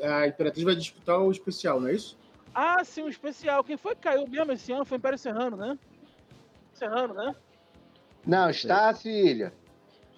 [0.03, 2.19] A Imperatriz vai disputar o especial, não é isso?
[2.55, 3.63] Ah, sim, um especial.
[3.65, 5.79] Quem foi que caiu mesmo esse ano foi o Império Serrano, né?
[6.73, 7.35] Serrano, né?
[8.27, 9.53] Não, está Ilha.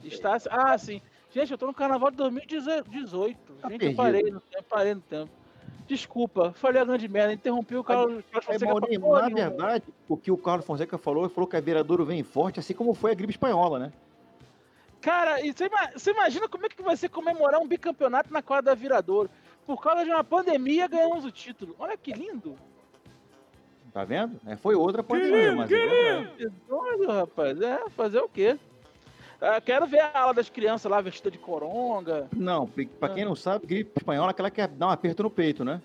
[0.02, 0.36] Está...
[0.50, 1.00] Ah, sim.
[1.30, 3.52] Gente, eu tô no carnaval de 2018.
[3.54, 5.30] Tá Gente, eu parei no tempo, parei no tempo.
[5.86, 8.22] Desculpa, falei a grande merda, interrompi o Carlos.
[8.30, 9.48] Carlos É, Fonseca Maurinho, pra porra na nenhuma.
[9.50, 12.72] verdade, o que o Carlos Fonseca falou, ele falou que a Viradouro vem forte, assim
[12.74, 13.92] como foi a gripe espanhola, né?
[15.02, 18.40] Cara, e você, ima- você imagina como é que vai ser comemorar um bicampeonato na
[18.40, 19.28] quadra da Viradouro?
[19.66, 21.74] Por causa de uma pandemia, ganhamos o título.
[21.78, 22.56] Olha que lindo.
[23.92, 24.40] Tá vendo?
[24.46, 25.70] É, foi outra pandemia, mas...
[25.70, 26.24] é.
[26.36, 27.60] Que doido, rapaz.
[27.60, 28.58] É, fazer o quê?
[29.40, 32.28] Ah, quero ver a aula das crianças lá vestida de coronga.
[32.34, 35.64] Não, pra quem não sabe, gripe espanhola é aquela que dá um aperto no peito,
[35.64, 35.82] né?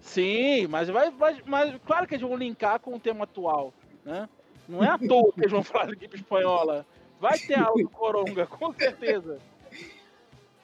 [0.00, 3.72] Sim, mas vai, vai- mas claro que eles vão linkar com o tema atual,
[4.04, 4.28] né?
[4.68, 6.86] Não é à toa que eles vão falar de gripe espanhola.
[7.24, 9.38] Vai ter aula do coronga, com certeza.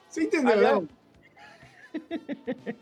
[0.07, 0.87] Você entendeu, Aliás- né?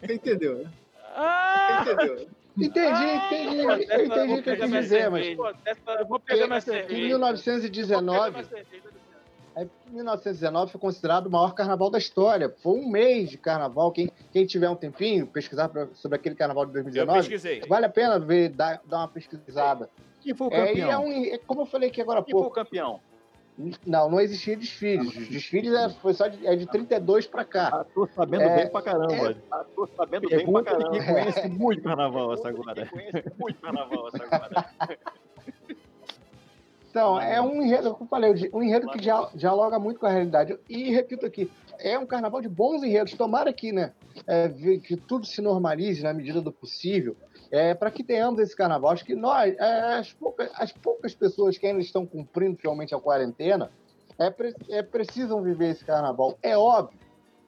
[0.01, 0.71] Você entendeu, né?
[1.15, 1.83] Ah!
[1.85, 2.27] Você entendeu.
[2.57, 3.63] Entendi, Ah, entendi.
[3.63, 5.35] pô, Eu entendi o que eu quis dizer, mas.
[5.35, 6.87] Pô, dessa eu vou pegar minha em cerveja.
[6.87, 8.83] Pegar 1919, minha cerveja.
[9.55, 12.53] É, 1919 foi considerado o maior carnaval da história.
[12.61, 13.91] Foi um mês de carnaval.
[13.93, 17.61] Quem, quem tiver um tempinho, pesquisar pra- sobre aquele carnaval de Eu 2019, pesquisei.
[17.67, 19.89] vale a pena ver, dar, dar uma pesquisada.
[20.21, 20.91] Quem foi o É, e campeão?
[20.91, 22.99] é um, é como eu falei aqui agora há Quem foi o pouco, campeão?
[23.85, 25.07] Não, não existia desfiles.
[25.15, 27.69] Os desfiles é, foi só de, é de 32 pra cá.
[27.73, 29.31] Ah, tô sabendo É, bem pra caramba.
[29.31, 30.89] é- Ah, tô sabendo bem pra caramba.
[30.91, 32.85] quem conhece muito carnaval essa agora.
[32.87, 34.65] conhece muito carnaval essa agora.
[36.89, 40.09] Então, é um enredo, como eu falei, um enredo que dia- dialoga muito com a
[40.09, 40.57] realidade.
[40.67, 43.13] E repito aqui, é um carnaval de bons enredos.
[43.13, 43.93] Tomara que, né,
[44.25, 47.15] é, que tudo se normalize na medida do possível,
[47.51, 48.91] é, para que tenhamos esse carnaval.
[48.91, 52.99] Acho que nós, é, as, poucas, as poucas pessoas que ainda estão cumprindo fielmente a
[52.99, 53.71] quarentena,
[54.17, 54.33] é,
[54.77, 56.37] é, precisam viver esse carnaval.
[56.41, 56.99] É óbvio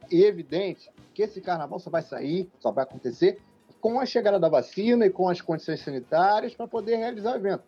[0.10, 3.40] e evidente que esse carnaval só vai sair, só vai acontecer
[3.80, 7.64] com a chegada da vacina e com as condições sanitárias para poder realizar o evento.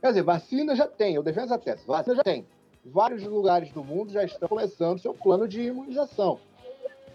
[0.00, 2.46] Quer dizer, vacina já tem, eu defendo essa tese, vacina já tem.
[2.84, 6.40] Vários lugares do mundo já estão começando seu plano de imunização.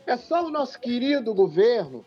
[0.06, 2.06] É só o nosso querido governo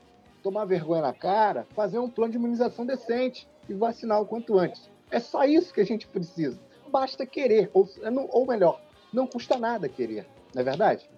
[0.48, 4.90] tomar vergonha na cara, fazer um plano de imunização decente e vacinar o quanto antes.
[5.10, 6.58] É só isso que a gente precisa.
[6.90, 7.86] Basta querer, ou,
[8.30, 8.80] ou melhor,
[9.12, 11.08] não custa nada querer, não é verdade?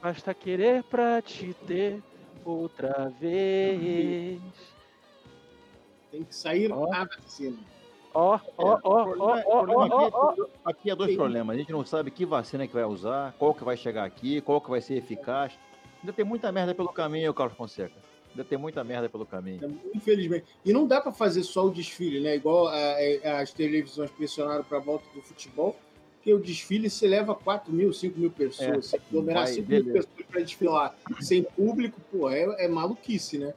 [0.00, 2.00] Basta querer pra te ter
[2.44, 4.40] outra vez.
[6.12, 6.92] Tem que sair Ó.
[6.92, 7.58] a vacina.
[8.14, 10.46] Ó, ó, ó, O ó, problema- ó, ó, aqui, ó, ó.
[10.64, 11.56] aqui é dois problemas.
[11.56, 14.60] A gente não sabe que vacina que vai usar, qual que vai chegar aqui, qual
[14.60, 15.58] que vai ser eficaz.
[16.00, 18.11] Ainda tem muita merda pelo caminho, Carlos Fonseca.
[18.32, 19.78] Ainda tem muita merda pelo caminho.
[19.94, 20.44] Infelizmente.
[20.64, 22.34] E não dá para fazer só o desfile, né?
[22.34, 22.74] Igual a-
[23.24, 25.76] a- as televisões pressionaram para a volta do futebol,
[26.22, 28.70] que o desfile se leva 4 mil, 5 mil pessoas.
[28.70, 30.06] É, se aglomerar vai, 5 mil beleza.
[30.08, 33.52] pessoas para desfilar sem público, pô, é, é maluquice, né?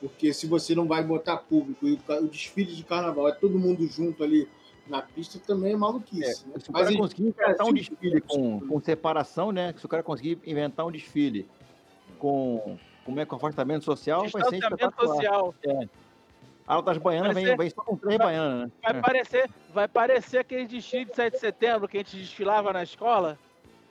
[0.00, 3.58] Porque se você não vai botar público e o o desfile de carnaval é todo
[3.58, 4.48] mundo junto ali
[4.86, 6.44] na pista, também é maluquice.
[6.48, 6.58] né?
[6.60, 9.72] Se o Mas cara ele- conseguir inventar um desfile com, com separação, né?
[9.78, 11.46] Se o cara conseguir inventar um desfile
[12.18, 15.14] com, como é, com afastamento social, vai ser espetacular.
[15.16, 15.54] social.
[15.64, 15.88] É.
[16.66, 18.70] A ala das baianas vem, vem só com três baianas, né?
[18.82, 19.00] Vai É.
[19.00, 23.38] parecer, vai parecer aquele desfile de 7 de setembro que a gente desfilava na escola.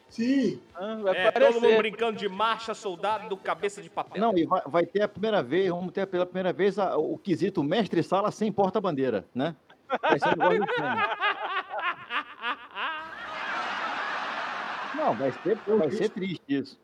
[0.09, 0.59] Sim.
[0.77, 1.01] Hã?
[1.01, 4.21] Vai É, todo mundo brincando de marcha, soldado, cabeça de papel.
[4.21, 7.17] Não, e vai, vai ter a primeira vez, vamos ter pela primeira vez a- o
[7.17, 9.55] quesito mestre-sala sem porta-bandeira, né?
[10.01, 10.67] Vai ser um do filme.
[14.95, 16.79] Não, vai ser, vai ser triste isso.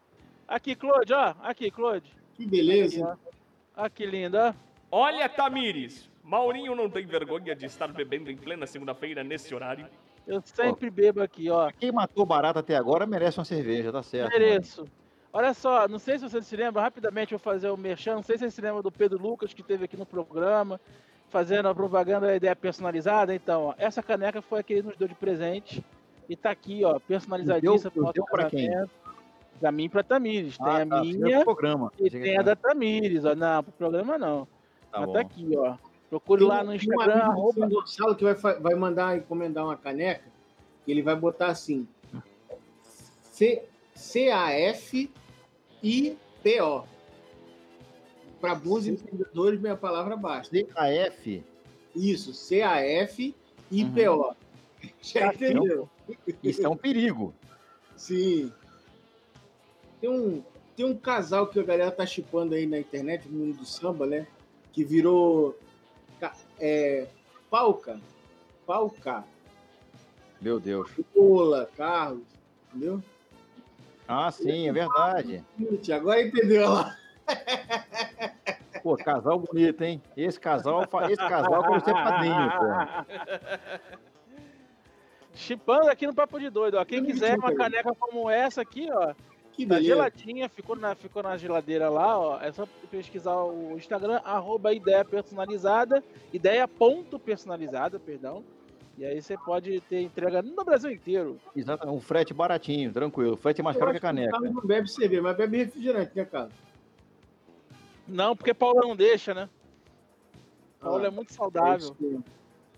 [0.48, 1.34] Aqui, Claude, ó.
[1.42, 2.12] Aqui, Claude.
[2.36, 3.18] Que beleza.
[3.76, 4.54] Olha que lindo, ó.
[4.92, 9.88] Olha, Tamires, Maurinho não tem vergonha de estar bebendo em plena segunda-feira nesse horário.
[10.26, 11.72] Eu sempre bebo aqui, ó.
[11.78, 14.32] Quem matou barata até agora merece uma cerveja, tá certo.
[14.32, 14.88] Mereço.
[15.32, 18.24] Olha só, não sei se vocês se lembram, rapidamente eu vou fazer o merchan, não
[18.24, 20.80] sei se vocês se lembram do Pedro Lucas que esteve aqui no programa,
[21.30, 23.36] fazendo a propaganda da ideia personalizada.
[23.36, 25.84] Então, ó, essa caneca foi a que ele nos deu de presente.
[26.30, 28.70] E tá aqui, ó, personalizadíssima Deu- deu pra quem?
[29.60, 30.58] Da mim pra Tamires.
[30.58, 31.92] Tem Ah, a tá, minha primeiro programa.
[32.00, 33.36] e que tem a tá- da Tamires, ó.
[33.36, 34.46] Não, pro programa não.
[34.92, 35.14] Tá Mas bom.
[35.14, 35.76] tá aqui, ó.
[36.10, 39.18] Procure Tem lá no tem um Instagram, amigo arroba do Gonçalo que vai, vai mandar
[39.18, 40.24] encomendar uma caneca,
[40.86, 41.86] que ele vai botar assim:
[43.32, 43.64] C-
[45.82, 46.84] C-A-F-I-P-O.
[48.40, 50.56] Para bons entendedores, minha palavra basta.
[50.66, 51.44] CAF.
[51.96, 54.34] Isso, C-A-F-I-P-O.
[55.02, 55.90] Já entendeu?
[56.44, 57.34] Isso é um perigo.
[57.96, 58.52] Sim.
[60.00, 60.44] Tem um,
[60.76, 64.06] tem um casal que a galera tá chipando aí na internet, no mundo do samba,
[64.06, 64.28] né?
[64.72, 65.58] Que virou
[66.60, 67.08] é,
[67.50, 68.00] Pauca.
[68.66, 69.24] Pauca.
[70.42, 70.92] Meu Deus.
[71.16, 72.24] Paula, Carlos.
[72.70, 73.02] Entendeu?
[74.08, 75.44] Ah, sim, é verdade.
[75.94, 76.98] Agora entendeu lá.
[78.84, 80.02] Pô, casal bonito, hein?
[80.16, 82.66] Esse casal, esse casal quero ser padrinho, pô.
[85.34, 86.86] Chipando aqui no Papo de Doido, ó.
[86.86, 89.14] Quem quiser uma caneca como essa aqui, ó.
[89.58, 89.96] Que Tá beleza.
[89.96, 92.40] geladinha, ficou na, ficou na geladeira lá, ó.
[92.40, 98.44] É só pesquisar o Instagram, arroba ideia personalizada, ideia ponto personalizada, perdão.
[99.00, 101.40] E aí você pode ter entrega no Brasil inteiro.
[101.56, 103.36] Exato, um frete baratinho, tranquilo.
[103.36, 104.32] Frete mais Eu caro que a que o caneca.
[104.32, 106.54] Carlos não bebe cerveja, mas bebe refrigerante, né, Carlos?
[108.08, 109.50] Não, porque Paulo não deixa, né?
[110.80, 111.96] Paulo Ah, é muito saudável.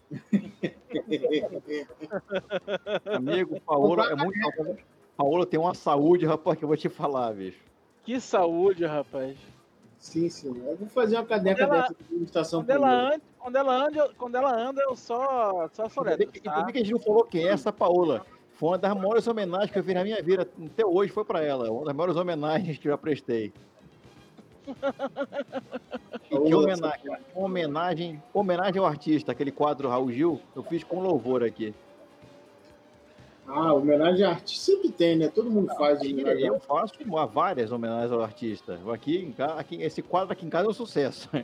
[3.06, 4.78] Amigo, Paola é muito saudável.
[5.20, 7.60] Paola tem uma saúde, rapaz, que eu vou te falar, bicho.
[8.06, 9.36] Que saúde, rapaz.
[9.98, 10.64] Sim, sim.
[10.66, 13.98] Eu vou fazer uma caneca Quando dessa de degustação Quando ela, anda, quando, ela anda,
[14.00, 16.64] eu- quando ela anda, eu só, só soleto, bem que, tá?
[16.72, 18.26] que a gente não falou quem é essa Paola.
[18.54, 20.48] Foi uma das maiores homenagens que eu fiz na minha vida.
[20.66, 21.70] Até hoje foi pra ela.
[21.70, 23.52] Uma das maiores homenagens que eu já prestei.
[26.32, 31.44] E que homenagem, homenagem, homenagem ao artista, aquele quadro Raul Gil, eu fiz com louvor
[31.44, 31.76] aqui.
[33.52, 35.28] Ah, homenagem a artista sempre tem, né?
[35.28, 36.46] Todo mundo faz homenagem.
[36.46, 36.94] eu faço
[37.34, 38.80] várias homenagens ao artista.
[38.94, 41.28] Aqui, em aqui, esse quadro aqui em casa é um sucesso.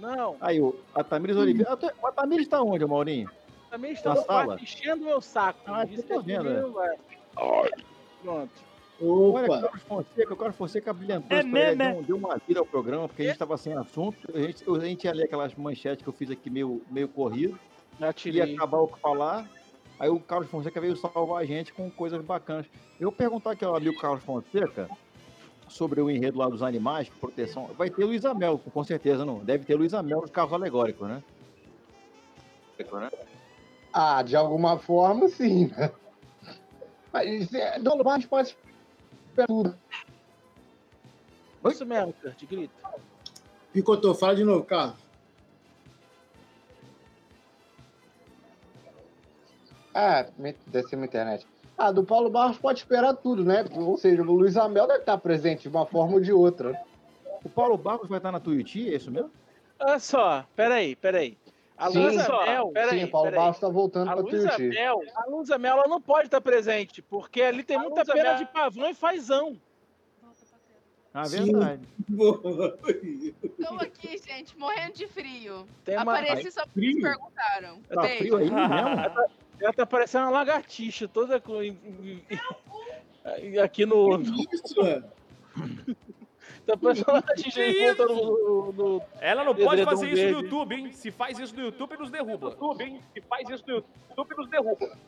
[0.00, 1.72] Não, Aí, o- a Tamires Oliveira.
[1.72, 3.28] A Tamires está onde, Maurinho?
[3.68, 5.58] também está no quarto enchendo meu saco.
[5.66, 6.60] Ah, eu tô que aqui vendo, é.
[6.62, 6.96] não vai.
[8.22, 8.50] Pronto.
[9.00, 11.92] Olha, o Opa, Carlos Fonseca, o Carlos Fonseca brilhantou, É esse programa, mesmo, é?
[11.94, 14.16] deu, deu uma vida ao programa, porque a gente estava sem assunto.
[14.34, 17.58] A gente, a gente ia ler aquelas manchetes que eu fiz aqui meio, meio corrido,
[17.98, 18.54] Já ia tirei.
[18.54, 19.48] acabar o que falar.
[19.98, 22.66] Aí o Carlos Fonseca veio salvar a gente com coisas bacanas.
[23.00, 24.88] Eu vou perguntar aqui ao amigo Carlos Fonseca
[25.68, 27.66] sobre o enredo lá dos animais, proteção.
[27.76, 29.40] Vai ter Luiz Amel, com certeza, não?
[29.40, 31.22] Deve ter Luiz Amel nos carros alegóricos, né?
[33.92, 35.66] Ah, de alguma forma, sim.
[35.76, 35.90] né?
[37.12, 38.56] Mas é, Dom Lombardi pode
[39.46, 39.76] tudo.
[41.70, 42.74] Isso mesmo, Kurt, grita.
[43.72, 44.14] picotou.
[44.14, 44.96] Fala de novo, Carlos.
[50.00, 50.24] Ah,
[50.68, 51.44] deve ser uma internet.
[51.76, 53.64] Ah, do Paulo Barros pode esperar tudo, né?
[53.74, 56.80] Ou seja, o Luiz Amel deve estar presente de uma forma ou de outra.
[57.42, 59.28] O Paulo Barros vai estar na Tuiuti, é isso mesmo?
[59.80, 61.36] Olha só, peraí, peraí.
[61.76, 63.30] A Sim, Luísa Mel, peraí, Sim, o Paulo.
[63.32, 64.68] Barros está voltando A para Tuiuti.
[64.68, 68.28] Mel, a Luísa Mel, ela não pode estar presente, porque ali tem muita Luísa pena
[68.30, 69.60] Mel- de pavão e fazão.
[71.12, 71.82] Ah, verdade.
[73.58, 75.66] Estou aqui, gente, morrendo de frio.
[75.84, 76.02] Tem uma...
[76.16, 77.02] Apareci só porque frio?
[77.02, 77.80] perguntaram.
[77.88, 78.18] Tá Beijo.
[78.18, 79.28] frio aí mesmo?
[79.60, 81.58] Ela tá parecendo uma lagartixa, toda com...
[83.62, 84.18] aqui no...
[84.20, 85.04] Que isso, mano?
[86.64, 90.44] Tem um personagem Que junto no, no- Ela não pode fazer isso no verde.
[90.44, 90.92] YouTube, hein?
[90.92, 92.48] Se faz isso no YouTube, nos derruba.
[92.50, 93.00] YouTube, hein?
[93.14, 94.98] Se faz isso no YouTube, nos derruba.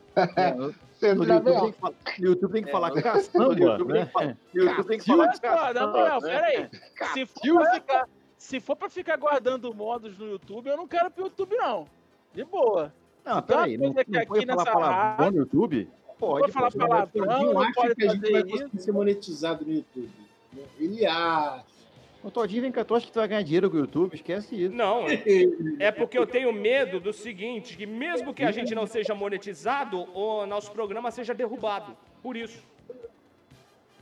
[0.91, 4.01] Você No YouTube, tem que falar, no YouTube tem que falar no caçamba, YouTube tem
[4.01, 4.05] né?
[4.05, 6.29] que falar- no YouTube tem que falar só, na moral, né?
[6.31, 6.69] peraí.
[7.13, 11.25] Se for, ficar, se for pra ficar guardando modos no YouTube, eu não quero pro
[11.25, 11.85] YouTube, não.
[12.33, 12.93] De boa.
[13.25, 15.89] Não, Tem peraí, não, não pode aqui falar nessa palavrão no YouTube?
[16.19, 18.79] Pode, Pode falar palavrão, Todinho não acha pode que a gente vai conseguir isso.
[18.85, 20.09] ser monetizado no YouTube.
[20.53, 20.63] né?
[20.79, 21.63] Ele acha.
[22.23, 24.13] O Todinho vem cá, tu acha que tu vai ganhar dinheiro com o YouTube?
[24.13, 24.75] Esquece isso.
[24.75, 25.05] Não,
[25.79, 30.07] é porque eu tenho medo do seguinte, que mesmo que a gente não seja monetizado,
[30.15, 31.97] o nosso programa seja derrubado.
[32.21, 32.61] Por isso.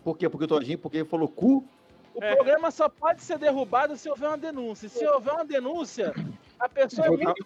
[0.03, 0.27] Por quê?
[0.27, 1.63] Porque o Todinho, porque ele falou cu.
[2.13, 2.35] O É.
[2.35, 4.89] programa só pode ser derrubado se houver uma denúncia.
[4.89, 6.13] Se houver uma denúncia,
[6.59, 7.45] a pessoa é muito.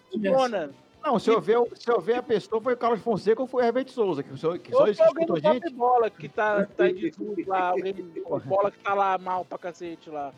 [1.04, 3.88] Não, se houver, se houver a pessoa, foi o Carlos Fonseca ou foi o Herbert
[3.90, 5.70] Souza, que só, que só escutou gente.
[5.74, 9.44] Bola que tá, tá aí de tudo lá, alguém do Bola que tá lá mal
[9.44, 10.32] pra cacete lá.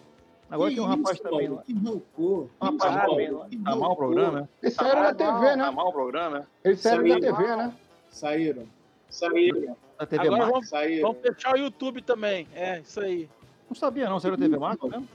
[0.50, 1.62] Agora Que tem um rapaz isso, também lá.
[1.62, 2.48] Que rancor.
[2.60, 3.46] Um rapaz Ah, lá.
[3.64, 4.48] Tá mal o programa, né?
[4.62, 5.70] Eles saíram na TV, Tá né?
[5.70, 6.46] mal o programa, né?
[6.64, 7.20] Eles saíram na Saiu.
[7.36, 7.72] TV, né?
[8.10, 8.66] Saíram.
[9.10, 9.76] Saíram.
[9.98, 11.08] Da TV Agora vamos, Saíram.
[11.12, 12.46] vamos fechar o YouTube também.
[12.54, 13.28] É, isso aí.
[13.68, 15.08] Não sabia não, saiu da TV Max mesmo?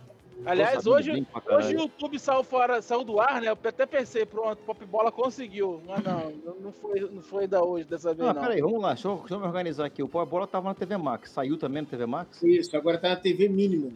[0.45, 1.11] Aliás, hoje,
[1.51, 3.49] hoje o YouTube saiu, fora, saiu do ar, né?
[3.49, 5.81] Eu até pensei, pronto, Pop Bola conseguiu.
[5.87, 8.41] Mas não, não- não foi, não foi da hoje, dessa vez Ah, não.
[8.41, 10.01] peraí, vamos lá, deixa eu, deixa eu me organizar aqui.
[10.01, 12.41] O Pó Bola tava na TV Max, saiu também na TV Max?
[12.41, 13.91] Isso, agora tá na TV mínima.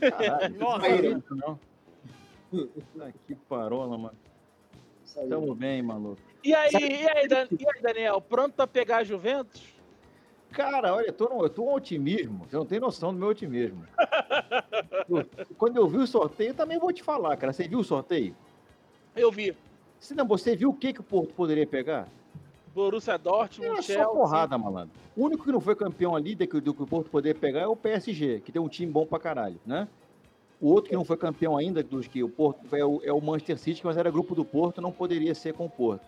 [0.00, 0.88] Caralho, Nossa.
[1.34, 1.58] não
[2.94, 3.12] não.
[3.26, 4.14] Que parola, mano.
[5.04, 5.28] Saiu.
[5.28, 6.20] Tamo bem, maluco.
[6.44, 9.62] E aí, e aí, Dan- e aí, Daniel, pronto pra pegar a Juventus?
[10.52, 12.44] Cara, olha, eu tô, no, eu tô um otimismo.
[12.48, 13.84] Você não tem noção do meu otimismo.
[15.08, 17.52] Eu- quando eu vi o sorteio, eu também vou te falar, cara.
[17.52, 18.34] Você viu o sorteio?
[19.16, 19.56] Eu vi.
[19.98, 22.08] Se não, você viu o que, que o Porto poderia pegar?
[22.74, 24.04] Borussia Dortmund, Era Chelsea.
[24.04, 24.90] só porrada, malandro.
[25.16, 27.76] O único que não foi campeão ali do que, o Porto poderia pegar é o
[27.76, 29.86] PSG, que tem um time bom pra caralho, né?
[30.60, 33.20] O outro que não foi campeão ainda, dos que o Porto é o, é o
[33.20, 36.02] Manchester City, mas era grupo do Porto, não poderia ser com o Porto.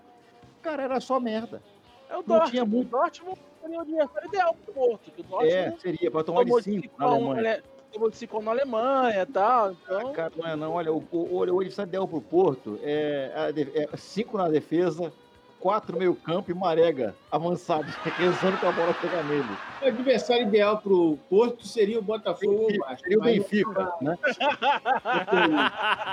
[0.62, 1.60] Cara, era só merda.
[2.08, 2.50] É o Não Dortmund.
[2.50, 5.10] tinha muito- O Dortmund seria o adversário ideal pro Porto.
[5.10, 7.52] que O Dortmund É, seria, pra tomar tomou de de 5 na Alemanha.
[7.54, 9.72] Ale- tomou de 5 na Alemanha e tal.
[9.72, 10.72] Então, Cara, não é não.
[10.72, 15.12] Olha, o, o, o adversário ideal pro Porto é 5 na defesa,
[15.60, 17.86] 4 meio campo e Marega avançado,
[18.18, 19.48] rezando com a bola pegar nele.
[19.80, 23.00] O adversário ideal pro Porto seria o Botafogo ou o Vasco.
[23.00, 24.18] Seria o Benfica, né?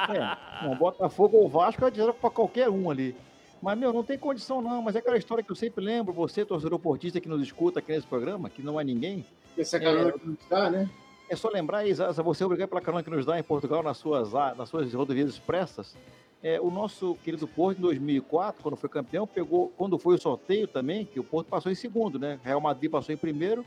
[0.10, 3.16] É, não, Botafogo ou Vasco é dinheiro pra qualquer um ali.
[3.62, 4.82] Mas, meu, não tem condição não.
[4.82, 7.92] Mas é aquela história que eu sempre lembro, você, torcedor portista que nos escuta aqui
[7.92, 9.26] nesse programa, que não é ninguém,
[9.58, 10.90] Essa carona que não está, né?
[11.32, 13.98] é só lembrar, Isa, você é obrigado pela carona que nos dá em Portugal nas
[13.98, 15.96] suas, nas suas rodovias expressas.
[16.44, 20.68] É, o nosso querido Porto, em 2004, quando foi campeão, pegou, quando foi o sorteio
[20.68, 22.38] também, que o Porto passou em segundo, né?
[22.44, 23.64] Real Madrid passou em primeiro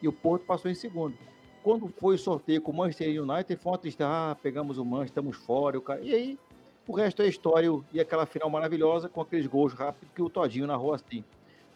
[0.00, 1.16] e o Porto passou em segundo.
[1.60, 5.08] Quando foi o sorteio com o Manchester United, foi uma tristeza, ah, pegamos o Manchester,
[5.08, 6.00] estamos fora, e o cara...
[6.02, 6.38] e aí
[6.88, 10.66] o resto é história e aquela final maravilhosa com aqueles gols rápidos que o Todinho
[10.66, 11.22] narrou assim.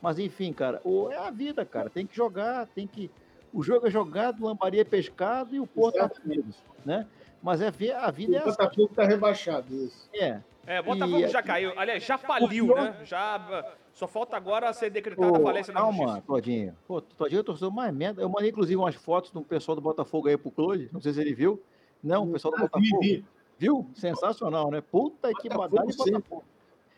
[0.01, 3.09] Mas enfim, cara, o- é a vida, cara, tem que jogar, tem que...
[3.53, 6.59] O jogo é jogado, lambaria é pescado e o Porto tá Exatamente.
[6.85, 7.07] né?
[7.43, 8.57] Mas é ver, a vida é O assim.
[8.57, 10.09] Botafogo tá rebaixado, isso.
[10.15, 10.41] É.
[10.67, 11.73] É, Botafogo E- já caiu.
[11.79, 12.97] Aliás, já faliu, pior- né?
[13.05, 13.75] Já.
[13.93, 16.23] Só falta agora ser decretada a falência na calma, justiça.
[16.27, 16.77] Todinho.
[16.89, 18.23] Pô, Todinho é torcedor mais merda.
[18.23, 20.89] Eu mandei, inclusive, umas fotos do pessoal do Botafogo aí pro Claude.
[20.93, 21.61] Não sei se ele viu.
[22.03, 23.25] Não, o pessoal do vi, Botafogo.
[23.59, 23.67] Vi.
[23.67, 23.87] Viu?
[23.95, 24.81] Sensacional, né?
[24.81, 25.97] Puta que badalha de.
[25.97, 26.45] Botafogo.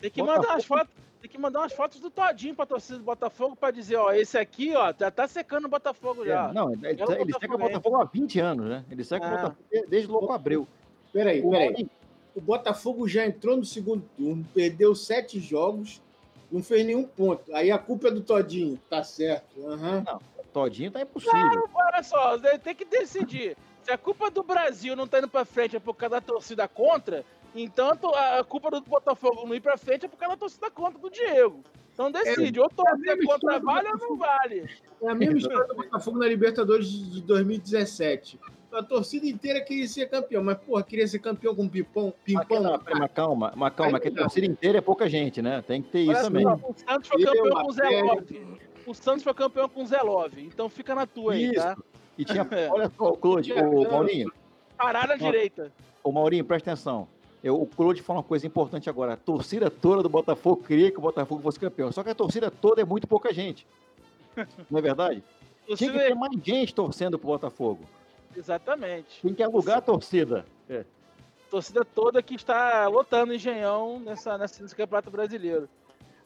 [0.01, 0.93] tem que Botafogo- mandar umas fotos.
[1.21, 4.37] Tem que mandar umas fotos do Todinho pra torcida do Botafogo pra dizer, ó, esse
[4.37, 6.49] aqui, ó, já tá secando o Botafogo já.
[6.49, 8.85] É, não, ele, ele É o segue o Botafogo, há 20 anos, né?
[8.91, 9.31] Ele segue o Ah.
[9.31, 10.67] Botafogo de- desde Louco Abreu.
[11.11, 11.89] Peraí, O peraí.
[12.35, 15.99] O Botafogo já entrou no segundo turno, perdeu sete jogos,
[16.51, 17.43] não fez nenhum ponto.
[17.55, 18.77] Aí a culpa é do Todinho.
[18.87, 19.65] Tá certo.
[19.67, 20.03] Aham.
[20.53, 21.67] Todinho tá impossível.
[21.73, 23.57] Olha só, tem que decidir.
[23.85, 26.67] Se a culpa do Brasil não tá indo pra frente é por causa da torcida
[26.67, 30.71] contra, então a culpa do Botafogo não ir pra frente é por causa da torcida
[30.71, 31.63] contra do Diego.
[31.93, 34.67] Então decide, ou torcer mesma contra vale ou não vale.
[35.03, 38.39] É a mesma história do Botafogo na Libertadores de de 2017.
[38.73, 42.61] A torcida inteira queria ser campeão, mas, porra, queria ser campeão com pipão, Mas, pimpão.
[42.63, 45.61] não, mas calma, mas calma, que a torcida inteira é pouca gente, né?
[45.61, 46.45] Tem que ter isso também.
[46.45, 48.01] o Santos foi Eu, campeão com o Zé.
[48.01, 48.59] Love.
[48.87, 50.43] O Santos foi campeão com o Zé Love.
[50.43, 51.53] Então fica na tua aí, Isso.
[51.53, 51.77] tá?
[52.17, 52.69] E tinha, É.
[52.71, 54.31] olha só, o Claude, o Maurinho,
[54.77, 55.71] Parar na direita.
[56.03, 57.07] Ô Maurinho, presta atenção.
[57.43, 59.13] Eu, o Claude falou uma coisa importante agora.
[59.13, 61.91] A torcida toda do Botafogo queria que o Botafogo fosse campeão.
[61.91, 63.67] Só que a torcida toda é muito pouca gente.
[64.69, 65.23] Não é verdade?
[65.75, 67.85] Tinha que ter mais gente torcendo pro Botafogo.
[68.35, 69.21] Exatamente.
[69.21, 70.45] Tem que alugar a torcida.
[70.69, 70.83] É.
[71.49, 75.69] torcida toda que está lotando engenhão nessa, nessa, nesse campeonato brasileiro.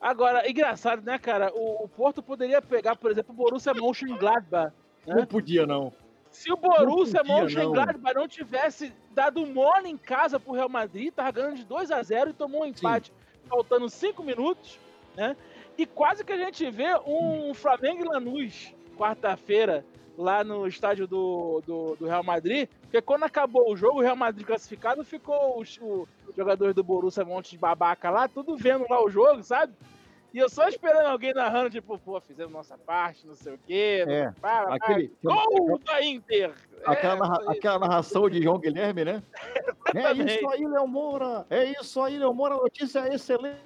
[0.02, 1.52] Agora, engraçado, né, cara?
[1.54, 4.74] O, o Porto poderia pegar, por exemplo, o Borussia Mönchengladbach.
[5.16, 5.93] Não podia, não.
[6.32, 11.55] Se o Borussia Mönchengladbach não tivesse dado mole em casa pro Real Madrid, tava ganhando
[11.55, 13.12] de 2 a 0 e tomou um empate
[13.47, 14.80] faltando 5 minutos,
[15.16, 15.36] né?
[15.78, 19.84] E quase que a gente vê um Flamengo e Lanús quarta-feira
[20.18, 24.18] lá no estádio do, do, do Real Madrid, porque quando acabou o jogo, o Real
[24.18, 26.05] Madrid classificado, ficou os, o
[26.36, 29.74] jogadores do Borussia, um monte de babaca lá, tudo vendo lá o jogo, sabe?
[30.34, 34.06] E eu só esperando alguém narrando, tipo, pô, fizemos nossa parte, não sei o quê.
[34.08, 36.54] É, pá, aquele- Gol da Inter!
[36.86, 39.24] Aquela, É, narra- aquela narração de João Guilherme, né?
[39.96, 41.48] É isso aí, Léo Moura!
[41.50, 42.56] É isso aí, Léo Moura!
[42.58, 43.58] Notícia excelente!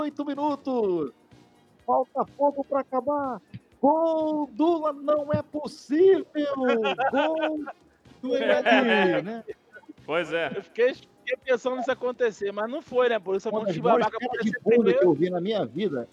[0.00, 1.12] Oito minutos!
[1.86, 3.40] Falta pouco para acabar!
[3.80, 6.24] Gol do não é possível!
[6.56, 7.58] Gol
[8.22, 9.44] do Emelec, né?
[10.06, 10.50] Pois é.
[10.56, 10.94] Eu fiquei,
[11.28, 13.18] fiquei pensando nisso acontecer, mas não foi, né?
[13.18, 16.08] Por isso a mão de babaca de bunda que eu vi na minha vida.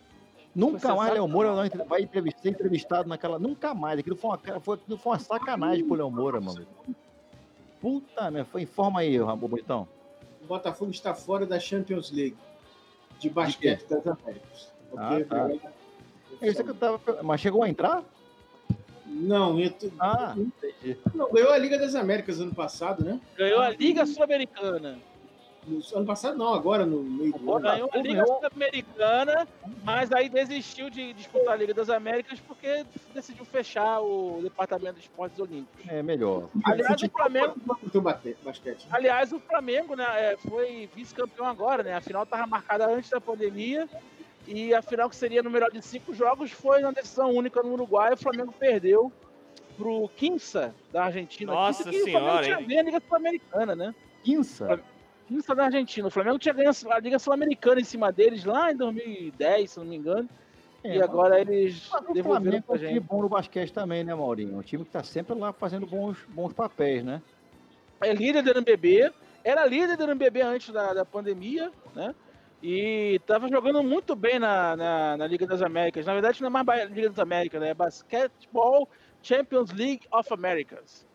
[0.53, 3.37] Nunca mais Léo Moura não vai entrevistar, ser entrevistado naquela.
[3.37, 3.99] Nunca mais.
[3.99, 6.65] Aquilo foi uma, foi, aquilo foi uma sacanagem pro Léo Moura, mano.
[7.81, 8.45] Puta, né?
[8.45, 9.87] Foi, informa aí, Rambo Bonitão.
[10.41, 12.37] O Botafogo está fora da Champions League
[13.19, 14.71] de basquete das Américas.
[14.95, 15.51] Ah, tá.
[16.41, 16.99] É isso que eu tava.
[17.21, 18.03] Mas chegou a entrar?
[19.07, 20.97] Não, entra- Ah, entendi.
[21.13, 23.19] não, ganhou a Liga das Américas ano passado, né?
[23.37, 24.97] Ganhou a Liga Sul-Americana.
[25.67, 27.61] No- ano passado não, agora no meio do ano.
[27.61, 29.47] Ganhou a Liga Sul-Americana,
[29.83, 35.01] mas aí desistiu de disputar a Liga das Américas porque decidiu fechar o Departamento de
[35.01, 35.85] Esportes Olímpicos.
[35.87, 36.49] É melhor.
[36.63, 37.55] Aliás, o Flamengo,
[38.43, 38.87] basquete.
[38.91, 41.93] aliás, o Flamengo né, é, foi vice-campeão agora, né?
[41.95, 43.87] A final estava marcada antes da pandemia.
[44.47, 47.73] E a final, que seria no melhor de cinco jogos, foi na decisão única no
[47.73, 48.13] Uruguai.
[48.13, 49.11] O Flamengo perdeu
[49.77, 51.51] pro Quinça, da Argentina.
[51.51, 52.67] Nossa Quinça, que o Senhora, Flamengo tinha hein?
[52.67, 53.95] ganho a Liga Sul-Americana, né?
[54.23, 54.79] Quinça?
[55.27, 56.07] Quinça da Argentina.
[56.07, 59.85] O Flamengo tinha ganho a Liga Sul-Americana em cima deles lá em 2010, se não
[59.85, 60.29] me engano.
[60.83, 63.03] É, e agora eles devolveram Flamengo é pra um time gente.
[63.03, 64.57] bom no basquete também, né, Maurinho?
[64.57, 67.21] Um time que tá sempre lá fazendo bons, bons papéis, né?
[68.01, 69.11] É líder do NBB.
[69.43, 72.13] Era líder do NBB antes da, da pandemia, né?
[72.63, 76.05] E tava jogando muito bem na, na, na Liga das Américas.
[76.05, 77.69] Na verdade, não é mais Liga das Américas, né?
[77.69, 78.87] É Basketball
[79.21, 81.05] Champions League of Americas.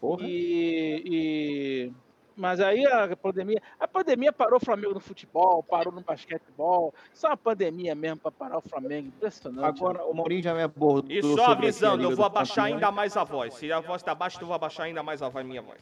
[0.00, 0.22] Porra.
[0.26, 1.92] E, e-
[2.36, 3.60] Mas aí a pandemia.
[3.78, 6.94] A pandemia parou o Flamengo no futebol, parou no basquetebol.
[7.12, 9.08] Só uma pandemia mesmo pra parar o Flamengo.
[9.08, 9.66] Impressionante.
[9.82, 11.10] Agora, o Maurinho já me abordou.
[11.10, 13.54] E só a avisando, eu vou abaixar ainda mais a voz.
[13.54, 15.80] Se a voz tá baixa, eu vou abaixar ainda mais a voz, minha voz.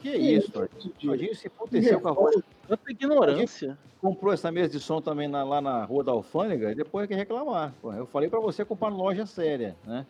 [0.00, 0.92] Que isso, Todinho?
[1.00, 2.40] Todinho se emputeceu com a voz.
[2.66, 3.76] Tanta ignorância.
[4.00, 7.16] Comprou essa mesa de som também na- lá na Rua da Alfândega e depois quer
[7.16, 7.74] reclamar.
[7.82, 10.06] Pô, eu falei pra você comprar loja séria, né?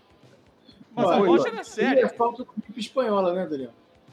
[0.95, 1.17] Mas a
[1.49, 2.01] era Isso séria.
[2.05, 3.71] é falta da gripe espanhola, né, Daniel?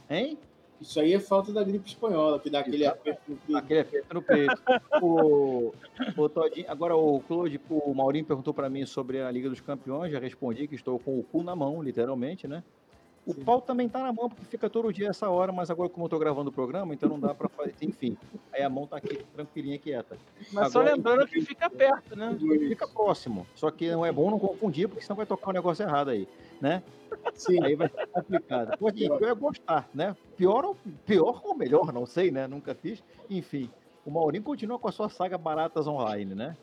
[0.09, 0.38] Hein?
[0.80, 3.57] Isso aí é falta da gripe espanhola, que dá aquele aperto no peito.
[3.57, 4.61] Aquele aperto no peito.
[5.01, 5.73] o,
[6.15, 10.11] o Todinho, agora o Claude, o Maurinho perguntou pra mim sobre a Liga dos Campeões,
[10.11, 12.63] já respondi que estou com o cu na mão, literalmente, né?
[13.26, 16.05] O pau também tá na mão, porque fica todo dia essa hora, mas agora como
[16.05, 18.15] eu tô gravando o programa, então não dá pra fazer, enfim.
[18.53, 20.15] Aí a mão tá aqui tranquilinha, quieta.
[20.53, 22.38] Mas só Agora- lembrando que fica perto, né?
[22.67, 23.47] Fica próximo.
[23.55, 26.28] Só que não é bom não confundir, porque senão vai tocar um negócio errado aí,
[26.61, 26.84] né?
[27.34, 27.63] Sim.
[27.63, 28.78] Aí vai ser complicado.
[28.78, 30.15] Pode eu ia gostar, né?
[30.38, 32.45] Pior ou, pior ou melhor, não sei, né?
[32.45, 33.03] Nunca fiz.
[33.28, 33.71] Enfim,
[34.05, 36.55] o Maurinho continua com a sua saga Baratas Online, né?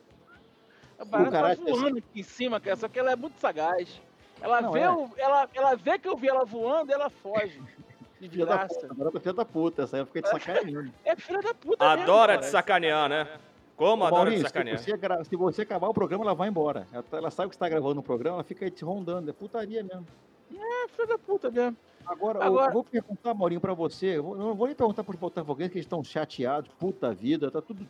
[0.96, 4.00] A barata tá voando aqui em cima, cara, só que ela é muito sagaz.
[4.42, 4.90] Ela, Não, vê, é.
[4.90, 7.62] o- ela, ela vê que eu vi ela voando e ela foge.
[8.20, 10.92] De Filha da puta, barata filha da puta, essa aí fica de sacanagem.
[11.04, 13.26] É filha da puta Adora te sacanear, né?
[13.76, 14.78] Como Ô, adora te Maurinho, se sacanear.
[14.78, 16.86] você, gra- se você acabar o programa, ela vai embora.
[16.92, 19.28] Ela, ela sabe que você tá gravando o programa, ela fica aí te rondando.
[19.28, 20.06] É putaria mesmo.
[20.54, 21.76] É filha da puta mesmo.
[22.06, 24.18] Agora, eu- Agora- eu vou perguntar, Maurinho, pra você.
[24.18, 27.84] Eu não vou nem perguntar pros botafoguenses que eles estão chateados, puta vida, tá tudo.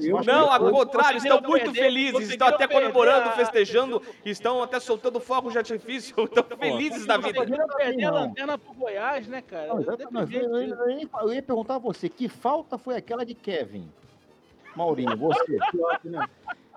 [0.00, 4.62] Eu- Vasco Não, ao contrário, estão muito perder- felizes, estão até comemorando, a- festejando, estão
[4.62, 7.34] até soltando fogos de artifício, estão felizes da vida.
[7.40, 9.68] Conseguiram perder a lanterna pro Goiás, né, cara?
[9.68, 10.30] Não, Eu exatamente.
[10.32, 10.70] deprimi Eu, aqui.
[10.70, 13.90] eu- eu ia- eu ia perguntar a você, que falta foi aquela de Kevin?
[14.76, 15.58] Maurinho, você.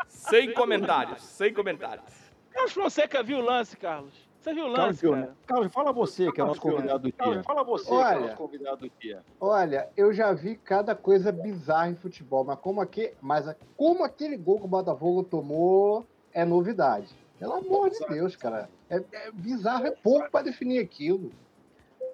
[0.07, 2.05] Sem comentários, sem comentários.
[2.51, 4.13] Carlos Fonseca viu o lance, Carlos.
[4.41, 5.21] Você viu o Carlos, lance, né?
[5.21, 5.37] cara?
[5.45, 7.43] Carlos, fala você, que é o nosso convidado do dia.
[7.43, 8.19] Fala você, que é o Olha.
[8.21, 9.23] nosso convidado do dia.
[9.39, 13.45] Olha, eu já vi cada coisa bizarra em futebol, mas como, aqui, mas
[13.77, 17.13] como aquele gol que o Botafogo tomou é novidade.
[17.37, 18.67] Pelo amor de Deus, cara.
[18.89, 21.31] É, é bizarro é pouco para definir aquilo.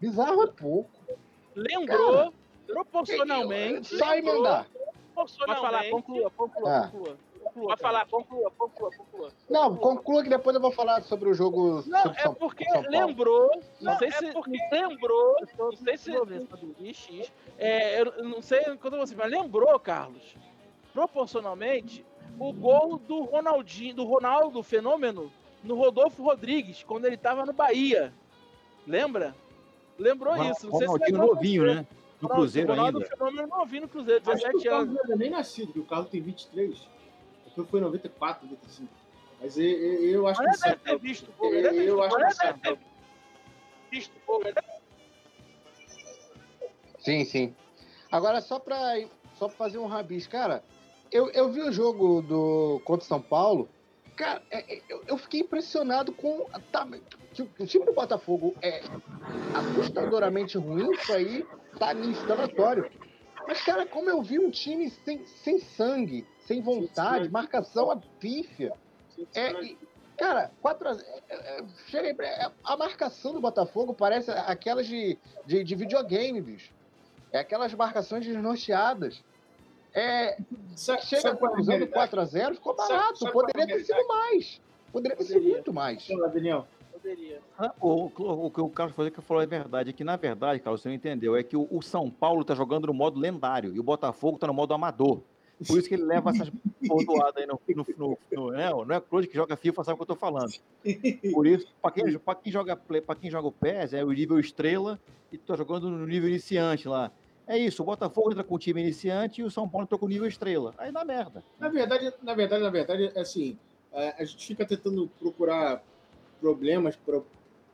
[0.01, 0.89] Bizarro é pouco.
[1.55, 2.33] Lembrou,
[2.67, 3.95] proporcionalmente.
[3.97, 4.67] Só emendar.
[5.15, 6.87] Pode falar, conclua, conclua, Ah.
[6.91, 7.17] conclua.
[7.37, 9.29] Conclua Pode falar, conclua, conclua, conclua.
[9.49, 12.63] Não, conclua que depois eu vou falar sobre o jogo Não, sobre é São, porque
[12.65, 12.89] São Paulo.
[12.89, 13.49] lembrou,
[13.81, 16.11] não, Não, sei é se porque lembrou, não sei se
[16.79, 20.35] Ixi, é, eu não sei quando você, mas lembrou, Carlos,
[20.93, 22.05] proporcionalmente
[22.39, 25.31] o gol do Ronaldinho, do Ronaldo Fenômeno
[25.63, 28.13] no Rodolfo Rodrigues, quando ele tava no Bahia.
[28.85, 29.35] Lembra?
[29.97, 30.67] Lembrou isso.
[30.69, 31.87] Não sei se Ronaldinho lembrou novinho, né?
[32.21, 33.09] No Ronaldo- Cruzeiro Ronaldo ainda.
[33.09, 34.93] Fenômeno novinho no Cruzeiro, Acho que 17 o Carlos anos.
[34.95, 36.87] não era nem nascido, o Carlos tem 23.
[37.65, 38.89] Foi em 94, 95.
[39.39, 41.45] Mas eu, eu, eu acho que Mas ele deve ter visto, pô.
[41.45, 42.79] Ele deve Eu acho que deve ter
[43.91, 44.41] visto, pô.
[46.99, 47.55] Sim, sim.
[48.11, 48.95] Agora, só pra,
[49.35, 50.63] só pra fazer um rabisco, cara,
[51.11, 53.69] eu, eu vi o jogo do contra o São Paulo,
[54.15, 56.49] cara, é- é- eu, eu fiquei impressionado com.
[56.71, 56.87] Tá,
[57.33, 58.81] que o- o time do Botafogo é
[59.53, 61.45] assustadoramente ruim, isso aí
[61.79, 62.89] tá nisso, tá notório.
[63.47, 68.73] Mas, cara, como eu vi um time sem, sem sangue, sem vontade, marcação a pífia.
[69.35, 69.77] É, e,
[70.17, 75.17] cara, 4 a, é, é, chega aí, é, a marcação do Botafogo parece aquelas de,
[75.45, 76.71] de, de videogame, bicho.
[77.33, 79.21] É aquelas marcações desnorteadas.
[79.93, 80.37] É,
[80.75, 82.11] Sabe- chega sabe é usando realidade?
[82.15, 83.19] 4x0, ficou barato.
[83.19, 84.61] sabe é Poderia ter sido mais.
[84.93, 86.07] Poderia ter sido muito mais.
[86.07, 86.65] Fala, Daniel.
[86.93, 87.41] Poderia.
[87.59, 89.89] Ah, O, o, o que o Carlos falou que falou é verdade.
[89.89, 91.35] É que, na verdade, Carlos, você não entendeu.
[91.35, 94.47] É que o, o São Paulo tá jogando no modo lendário e o Botafogo tá
[94.47, 95.21] no modo amador.
[95.65, 96.51] Por isso que ele leva essas
[96.87, 97.59] bordoadas aí no.
[97.97, 98.69] no, no, né?
[98.69, 100.51] Não é Claude que joga FIFA, sabe o que eu tô falando.
[101.33, 104.39] Por isso, para quem, pra quem, joga, pra quem joga o PES, é o nível
[104.39, 104.99] estrela
[105.31, 107.11] e tá jogando no nível iniciante lá.
[107.47, 110.05] É isso, o Botafogo entra com o time iniciante e o São Paulo entra com
[110.05, 110.75] o nível estrela.
[110.77, 111.43] Aí dá merda.
[111.59, 113.57] Na verdade, na verdade, na verdade, é assim,
[113.93, 115.81] é, a gente fica tentando procurar
[116.39, 116.95] problemas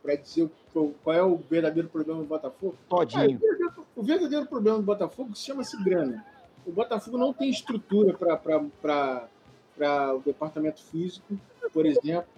[0.01, 2.75] para dizer qual é o verdadeiro problema do Botafogo.
[2.85, 3.35] Ah, Todinho.
[3.37, 6.23] o verdadeiro- o verdadeiro problema do Botafogo chama-se grana.
[6.65, 9.27] O Botafogo não tem estrutura para
[10.15, 11.37] o departamento físico,
[11.73, 12.29] por exemplo.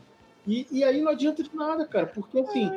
[0.47, 2.69] E, e aí não adianta de nada, cara, porque assim,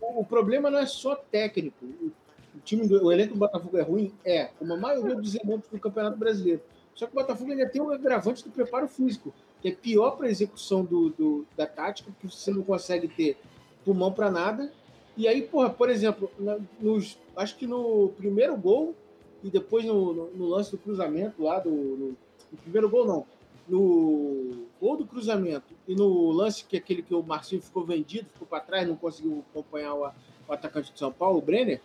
[0.00, 1.84] o, problema não é só técnico.
[1.84, 2.12] O,
[2.56, 4.12] o time do, o elenco do Botafogo é ruim?
[4.24, 6.60] É, como a maioria dos elencos do Campeonato Brasileiro.
[6.94, 10.26] Só que o Botafogo ainda tem um agravante do preparo físico, que é pior para
[10.26, 13.36] a execução do, do- da tática, porque você não consegue ter
[13.84, 14.70] pulmão para nada.
[15.16, 18.94] E aí, porra, por exemplo, na- nos, acho que no primeiro gol
[19.42, 21.70] e depois no, no- no lance do cruzamento lá do.
[21.70, 22.16] No,
[22.52, 23.26] no primeiro gol não.
[23.68, 28.28] No gol do cruzamento e no lance que é aquele que o Marcinho ficou vendido,
[28.32, 30.08] ficou para trás, não conseguiu acompanhar o,
[30.48, 31.80] o atacante de São Paulo, o Brenner.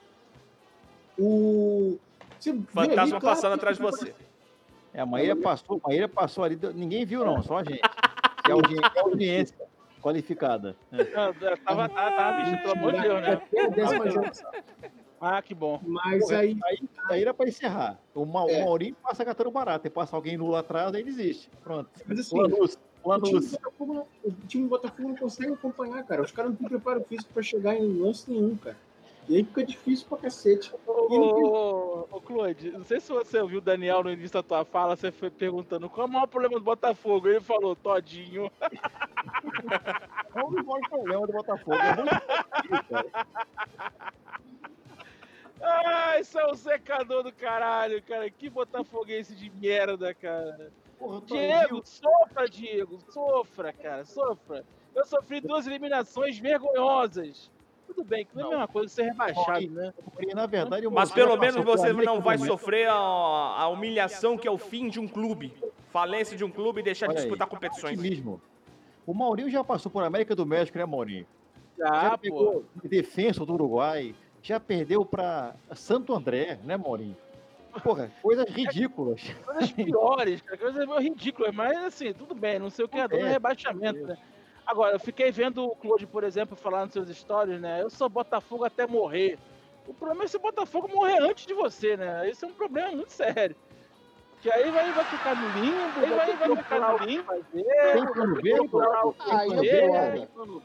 [1.18, 1.98] O.
[2.40, 4.14] você vê ali, Fantasma claro, passando atrás de você.
[4.94, 7.82] É, a Maíra passou, a Maíra passou ali, ninguém viu não, só a gente.
[8.48, 9.56] É audi- é audiência
[10.02, 10.76] qualificada.
[10.92, 10.98] É.
[11.04, 13.42] Não, tava, tava, tava bicho, pelo amor de Deus, né?
[15.22, 15.28] É.
[15.38, 15.80] Ah, que bom.
[15.86, 16.58] Mas Porra, aí.
[16.66, 18.00] aí, aí era para encerrar.
[18.14, 18.62] O, Ma, É.
[18.62, 19.88] o Maurinho passa catando barato.
[19.88, 21.50] E passa alguém nulo atrás, aí desiste.
[21.64, 21.90] Pronto.
[22.06, 23.52] Mas assim, Lanús, O time, do Lanús.
[23.52, 26.22] Botafogo não, o time do Botafogo não consegue acompanhar, cara.
[26.22, 28.78] Os caras não têm preparo físico pra chegar em lance nenhum, cara.
[29.28, 30.72] E aí fica difícil pra cacete.
[30.86, 34.96] Ô, ô, Claude, não sei se você ouviu o Daniel no início da tua fala,
[34.96, 37.28] você foi perguntando qual é o maior problema do Botafogo.
[37.28, 38.52] Ele falou, Todinho.
[40.36, 41.74] É o maior problema do Botafogo.
[41.76, 42.12] É muito
[42.62, 43.28] difícil, cara.
[45.62, 48.30] Ah, isso é um secador do caralho, cara.
[48.30, 50.72] Que botafoguense de merda, cara.
[51.00, 53.00] Porra, tô- Diego, sofra, Diego.
[53.10, 54.64] Sofra, cara, sofra.
[54.94, 57.52] Eu sofri duas eliminações vergonhosas.
[57.88, 58.52] Tudo bem, que não é a Não.
[58.60, 59.94] mesma coisa ser rebaixado, né?
[60.04, 64.48] Porque, na verdade, o Mas pelo menos você não vai sofrer a, a humilhação que
[64.48, 65.54] é o fim de um clube.
[65.92, 67.98] Falência de um clube e deixar de aí, disputar competições.
[68.00, 68.42] Otimismo.
[69.06, 71.28] O Maurinho já passou por América do México, né, Maurinho?
[71.78, 72.18] Já, já pô.
[72.18, 74.16] pegou defesa do Uruguai,
[74.46, 77.18] já perdeu para Santo André, né, Maurinho?
[77.84, 79.22] Porra, coisas ridículas.
[79.44, 83.08] Coisas piores, cara, coisas meio ridículas, mas assim, tudo bem, não sei o que é,
[83.10, 84.16] é rebaixamento, né?
[84.64, 87.82] Agora, eu fiquei vendo o Claude, por exemplo, falar nos seus stories, né?
[87.82, 89.40] Eu sou Botafogo até morrer.
[89.88, 92.30] O problema é se o Botafogo morrer antes de você, né?
[92.30, 93.56] Esse é um problema muito sério.
[94.42, 98.42] Que aí vai, vai ficar no limbo, aí vai, vai ficar no limbo, Tem plano
[98.42, 98.68] B, eu
[99.14, 99.90] fazer,
[100.28, 100.64] concordo.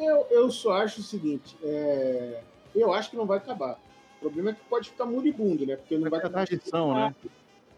[0.00, 2.42] Eu, eu só acho o seguinte: é,
[2.74, 3.78] eu acho que não vai acabar.
[4.16, 5.76] O problema é que pode ficar moribundo, né?
[5.76, 7.14] Porque não vai É a tradição, né?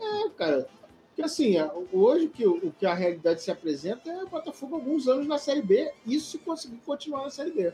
[0.01, 0.69] É, cara.
[1.09, 5.07] Porque assim, é, hoje que, o que a realidade se apresenta é o Botafogo alguns
[5.07, 7.73] anos na Série B, isso se conseguir continuar na Série B.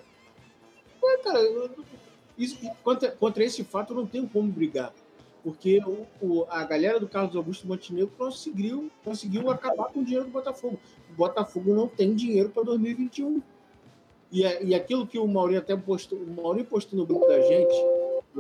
[1.04, 1.40] É, cara,
[2.36, 4.92] isso, contra, contra esse fato eu não tenho como brigar.
[5.44, 10.26] Porque o, o- a galera do Carlos Augusto Montenegro conseguiu, conseguiu acabar com o dinheiro
[10.26, 10.78] do Botafogo.
[11.08, 13.40] O Botafogo não tem dinheiro para 2021.
[14.30, 17.40] E, é- e aquilo que o Maurinho até postou, o Maurinho postou no grupo da
[17.40, 17.74] gente,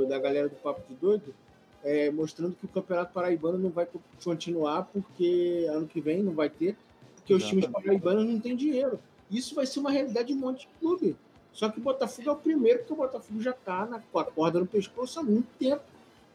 [0.08, 1.34] da galera do Papo de Doido,
[1.82, 6.32] é, mostrando que o Campeonato Paraibano não vai co- continuar porque ano que vem não
[6.32, 6.76] vai ter,
[7.16, 7.86] porque os times Exatamente.
[8.00, 8.98] paraibanos não têm dinheiro.
[9.30, 11.16] Isso vai ser uma realidade de um monte de clube.
[11.52, 14.60] Só que o Botafogo é o primeiro, porque o Botafogo já está com a corda
[14.60, 15.82] no pescoço há muito tempo.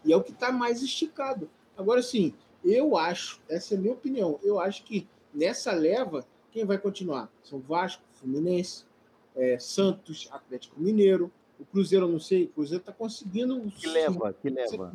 [0.03, 1.49] E é o que está mais esticado.
[1.77, 2.33] Agora, sim,
[2.63, 7.29] eu acho, essa é a minha opinião, eu acho que nessa leva, quem vai continuar?
[7.43, 8.83] São Vasco, Fluminense.
[9.35, 11.31] É, Santos, Atlético Mineiro.
[11.59, 13.59] O Cruzeiro, eu não sei, o Cruzeiro está conseguindo.
[13.71, 14.93] Que leva, que leva.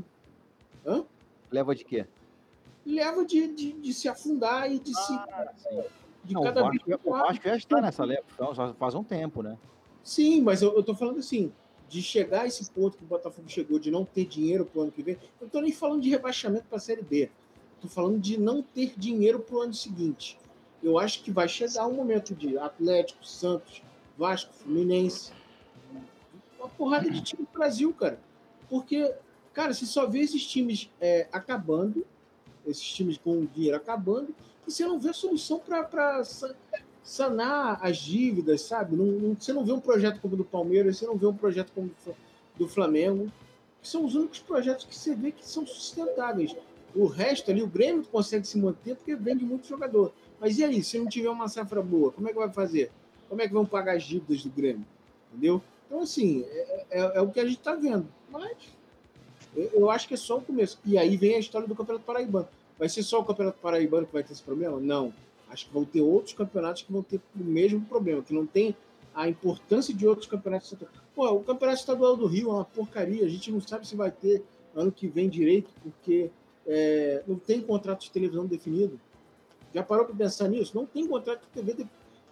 [0.86, 1.04] Hã?
[1.50, 2.06] Leva de quê?
[2.84, 5.12] Leva de, de, de se afundar e de se.
[6.24, 8.24] De Não, o cada Vasco, vez o Vasco já está nessa leva,
[8.54, 9.56] já faz um tempo, né?
[10.02, 11.52] Sim, mas eu, tô falando assim,
[11.88, 14.92] de chegar a esse ponto que o Botafogo chegou, de não ter dinheiro pro ano
[14.92, 15.14] que vem.
[15.14, 17.30] Eu não tô nem falando de rebaixamento para a Série B.
[17.80, 20.38] Tô falando de não ter dinheiro pro ano seguinte.
[20.82, 23.82] Eu acho que vai chegar um momento de Atlético, Santos,
[24.18, 25.30] Vasco, Fluminense.
[26.58, 28.18] Uma porrada de time do Brasil, cara.
[28.68, 29.14] Porque,
[29.54, 32.04] cara, você só vê esses times é, acabando,
[32.66, 34.34] esses times com dinheiro acabando,
[34.66, 36.22] e você não vê solução para
[37.04, 38.96] sanar as dívidas, sabe?
[38.96, 41.34] Não, não- você não vê um projeto como o do Palmeiras, você não vê um
[41.34, 41.90] projeto como
[42.58, 43.32] do Flamengo,
[43.80, 46.54] que são os únicos projetos que você vê que são sustentáveis.
[46.94, 50.12] O resto ali, o Grêmio consegue se manter porque vende muito jogador.
[50.40, 52.90] Mas e aí, se não tiver uma safra boa, como é que vai fazer?
[53.28, 54.84] Como é que vão pagar as dívidas do Grêmio?
[55.32, 55.62] Entendeu?
[55.86, 58.06] Então, assim, é, é- é o que a gente está vendo.
[58.30, 58.56] Mas
[59.56, 60.78] eu, eu acho que é só o começo.
[60.84, 62.48] E aí vem a história do Campeonato Paraibano.
[62.78, 64.78] Vai ser só o Campeonato Paraibano que vai ter esse problema?
[64.80, 65.12] Não.
[65.50, 68.76] Acho que vão ter outros campeonatos que vão ter o mesmo problema, que não tem
[69.14, 70.74] a importância de outros campeonatos.
[71.14, 73.24] Pô, o Campeonato Estadual do Rio é uma porcaria.
[73.24, 74.44] A gente não sabe se vai ter
[74.76, 76.30] ano que vem direito, porque
[76.66, 79.00] é, não tem contrato de televisão definido.
[79.74, 80.72] Já parou para pensar nisso?
[80.74, 81.88] Não tem contrato de TV de-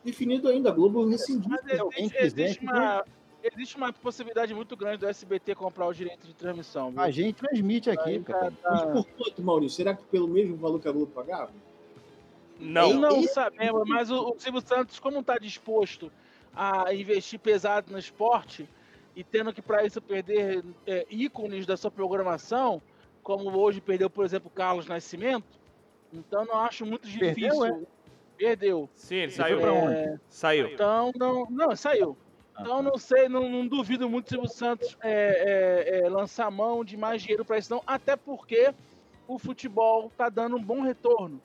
[0.06, 0.70] definido ainda.
[0.70, 1.50] A Globo rescindiu.
[1.50, 3.04] Mas existe, existe uma,
[3.42, 6.90] existe uma possibilidade muito grande do SBT comprar o direito de transmissão.
[6.90, 7.00] viu?
[7.00, 8.50] A gente transmite aqui, Aí cara.
[8.62, 9.76] tá- Mas por quanto, Maurício?
[9.76, 11.50] Será que pelo mesmo valor que a Globo pagava?
[12.58, 12.94] Não.
[12.94, 16.10] Não sabemos, mas o, o Silvio Santos, como está disposto
[16.54, 18.66] a investir pesado no esporte
[19.14, 22.80] e tendo que para isso perder é, ícones da sua programação,
[23.22, 25.44] como hoje perdeu, por exemplo, Carlos Nascimento,
[26.12, 27.64] então não acho muito Perdeu, difícil.
[27.66, 27.80] é?
[28.36, 28.88] Perdeu.
[28.94, 29.60] Sim, ele saiu.
[29.60, 30.20] pra onde?
[30.28, 30.68] Saiu.
[30.68, 32.16] Então, não, não, saiu.
[32.58, 36.84] Então, não sei, não, não duvido muito se o Santos é, é, é, lançar mão
[36.84, 37.82] de mais dinheiro para isso, não.
[37.86, 38.72] Até porque
[39.28, 41.40] o futebol tá dando um bom retorno.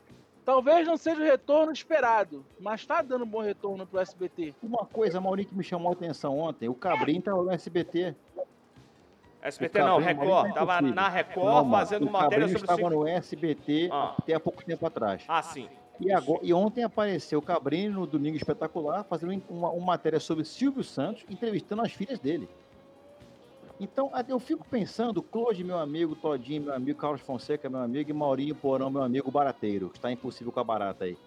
[0.46, 4.56] Talvez não seja o retorno esperado, mas tá dando um bom retorno pro SBT.
[4.64, 8.16] Uma coisa, Maurício, que me chamou a atenção ontem, o Cabrinho tava no SBT.
[9.42, 10.30] SBT O não, Cabrinho, Record.
[10.30, 10.96] Maurício, Tava impossível.
[10.96, 14.16] na Record Calma, fazendo o matéria Cabrinho sobre o estava no SBT Ah.
[14.18, 15.24] até há pouco tempo atrás.
[15.28, 15.68] Ah, sim.
[16.02, 20.44] E, agora, e ontem apareceu o Cabrinho no Domingo Espetacular fazendo uma, uma matéria sobre
[20.44, 22.50] Silvio Santos, entrevistando as filhas dele.
[23.80, 28.14] Então, eu fico pensando, Claude, meu amigo, Todinho, meu amigo, Carlos Fonseca, meu amigo, e
[28.14, 31.18] Maurinho Porão, meu amigo barateiro, que está impossível com a barata aí.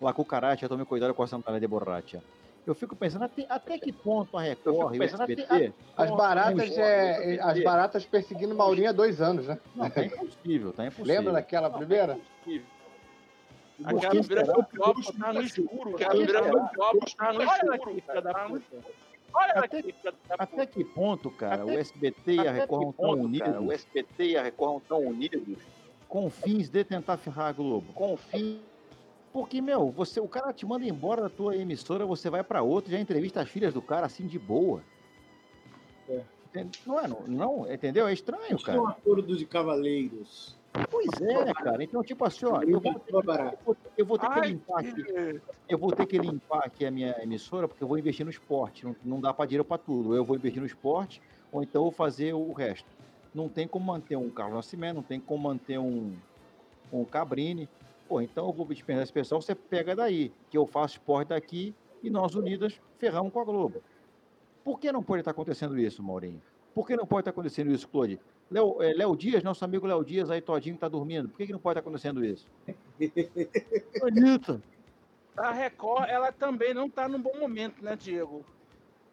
[0.00, 2.22] Lá com o Caracha, tome cuidado com a Santana de borracha.
[2.66, 5.72] Eu fico pensando até, até que ponto a Record e o pensando até- SBT...
[5.96, 9.58] As baratas, é, as baratas perseguindo Maurinho há dois anos, né?
[9.74, 11.14] Não, tá impossível, tá impossível.
[11.16, 12.18] Lembra daquela primeira?
[13.84, 15.94] Aquela primeira Copa tá no escuro.
[15.94, 17.42] Aquela primeira Copa tá no
[18.56, 18.84] escuro.
[19.34, 19.94] Olha Até, aqui,
[20.30, 23.72] até que ponto, cara, o SBT e a até Record estão ponto, unidos cara, o
[23.72, 25.58] SBT e a Record estão unidos
[26.08, 27.92] com fins de tentar ferrar a Globo?
[27.92, 28.60] com fim
[29.32, 32.92] Porque, meu, você, o cara te manda embora da tua emissora, você vai pra outra,
[32.92, 34.82] já entrevista as filhas do cara assim de boa.
[36.08, 36.22] É.
[36.86, 38.08] Não é, não, não, entendeu?
[38.08, 38.96] É estranho, Isso é um cara.
[38.96, 40.55] acordo de cavaleiros.
[40.90, 41.82] Pois é, cara.
[41.82, 43.04] Então, tipo assim, ó, eu vou,
[43.96, 45.42] eu vou- ter que limpar aqui.
[45.68, 48.84] Eu vou ter que limpar aqui a minha emissora, porque eu vou investir no esporte.
[48.84, 50.14] Não, não dá pra dinheiro pra tudo.
[50.14, 51.20] Eu vou investir no esporte,
[51.50, 52.88] ou então vou fazer o resto.
[53.34, 56.14] Não tem como manter um Carlos Nascimento, não tem como manter um,
[56.92, 57.68] um Cabrini.
[58.08, 61.74] Pô, então eu vou dispensar esse pessoal, você pega daí, que eu faço esporte daqui
[62.02, 63.82] e nós unidas ferramos com a Globo.
[64.64, 66.40] Por que não pode estar acontecendo isso, Maurinho?
[66.74, 68.20] Por que não pode estar acontecendo isso, Claude?
[68.50, 71.28] Léo, eh, Léo Dias, nosso amigo Léo Dias, aí todinho tá dormindo.
[71.28, 72.46] Por que, que não pode estar acontecendo isso?
[74.02, 74.60] Anitta.
[75.36, 78.44] A Record, ela também não tá num bom momento, né, Diego?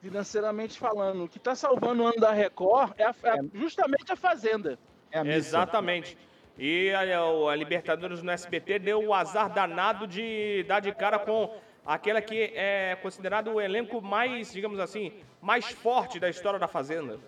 [0.01, 1.23] Financeiramente falando.
[1.25, 4.77] O que tá salvando o ano da Record é, a- é justamente a Fazenda.
[5.11, 5.25] É a.
[5.25, 6.17] Exatamente.
[6.57, 11.17] E a, o- a Libertadores no SBT deu o azar danado de dar de cara
[11.19, 11.53] com
[11.85, 15.11] aquela que é considerado o elenco mais, digamos assim,
[15.41, 17.19] mais forte da história da Fazenda.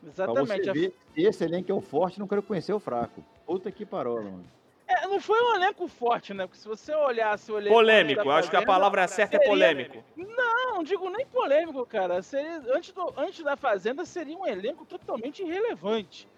[0.00, 0.72] Pra Exatamente.
[0.72, 3.24] ver, se esse elenco é o forte, não quero conhecer o fraco.
[3.44, 4.44] Puta que parola, mano.
[4.88, 6.46] É, não foi um elenco forte, né?
[6.46, 7.74] Porque se você olhasse o elenco.
[7.74, 10.04] Polêmico, eu acho que a palavra certa é polêmico.
[10.16, 12.22] Não, não digo nem polêmico, cara.
[12.22, 16.28] Seria, antes, do- antes da Fazenda seria um elenco totalmente irrelevante.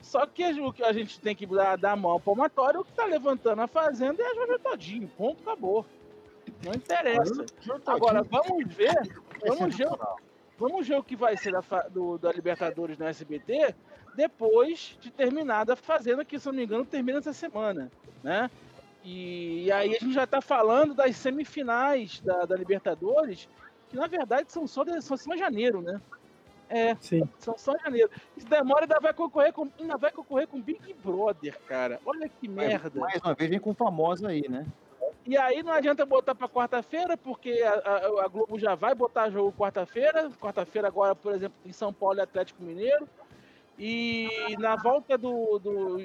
[0.00, 2.84] Só que o que a gente tem que dar, dar a mão ao palmatório, o
[2.84, 5.08] que tá levantando a Fazenda é a Jojo Todinho.
[5.16, 5.84] Ponto, acabou.
[6.64, 7.44] Não interessa.
[7.86, 8.94] Agora, vamos ver.
[9.46, 9.88] Vamos ver,
[10.62, 13.74] vamos ver o que vai ser da, do- da Libertadores no SBT
[14.14, 17.90] depois de terminada a Fazenda, que se eu não me engano termina essa semana,
[18.22, 18.50] né?
[19.04, 23.48] E, aí a gente já tá falando das semifinais da, da Libertadores,
[23.88, 26.00] que na verdade são só, de, só em janeiro, né?
[26.68, 27.28] É, Sim.
[27.38, 28.10] são só em janeiro.
[28.38, 32.00] Se demora, ainda vai concorrer com, ainda vai concorrer com Big Brother, cara.
[32.06, 33.00] Olha que merda.
[33.00, 34.64] Mais uma vez, vem com famosa aí, né?
[35.24, 39.30] E aí não adianta botar pra quarta-feira, porque a, a- a Globo já vai botar
[39.30, 40.30] jogo quarta-feira.
[40.40, 43.08] Quarta-feira agora, por exemplo, em São Paulo e Atlético Mineiro.
[43.78, 45.96] E na volta do, do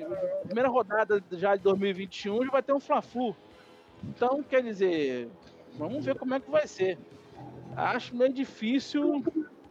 [0.46, 3.36] primeira rodada já de 2021 já vai ter um Fla-Flu.
[4.04, 5.28] Então, quer dizer,
[5.78, 6.98] vamos ver como é que vai ser.
[7.76, 9.24] Acho meio difícil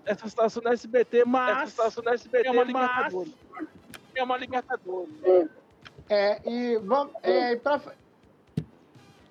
[0.05, 3.33] essa situação da SBT, mas essa situação da SBT é uma Libertadores.
[4.15, 5.15] É uma Libertadores.
[6.09, 7.15] É, e vamos.
[7.23, 7.81] É, pra,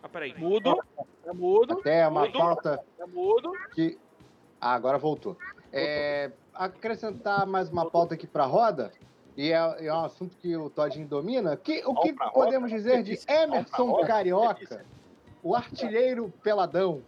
[0.05, 0.35] Ah, peraí.
[0.37, 0.79] Mudo,
[1.25, 2.37] é mudo, até uma Mudo.
[2.37, 3.51] pauta é mudo.
[3.73, 3.97] que.
[4.61, 5.35] Ah, agora voltou.
[5.73, 8.91] É, acrescentar mais uma pauta aqui para a roda,
[9.35, 11.57] e é, é um assunto que o Todinho domina.
[11.57, 12.83] Que, o que podemos roda?
[12.83, 14.05] dizer de Emerson roda?
[14.05, 14.85] Carioca,
[15.41, 17.01] o artilheiro peladão?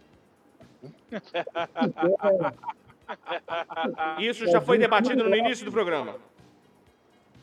[4.18, 6.16] Isso já foi debatido no início do programa.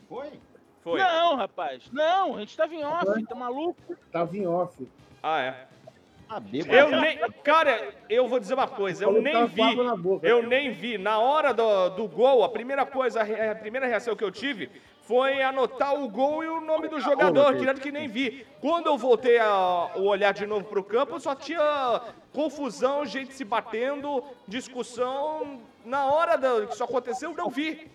[0.06, 0.38] Foi?
[0.82, 1.00] Foi.
[1.00, 1.90] Não, rapaz.
[1.90, 3.96] Não, a gente tava em off, tá maluco?
[4.12, 4.86] Tava em off.
[5.28, 5.54] Ah, é.
[6.28, 6.40] Ah.
[6.52, 7.18] Eu nem.
[7.42, 9.60] Cara, eu vou dizer uma coisa, eu nem vi.
[10.22, 10.98] Eu nem vi.
[10.98, 14.70] Na hora do, do gol, a primeira coisa, a primeira reação que eu tive
[15.02, 18.46] foi anotar o gol e o nome do jogador, tirando que nem vi.
[18.60, 22.00] Quando eu voltei a o olhar de novo pro campo, só tinha
[22.32, 25.60] confusão, gente se batendo, discussão.
[25.84, 27.90] Na hora do, que isso aconteceu, eu não vi.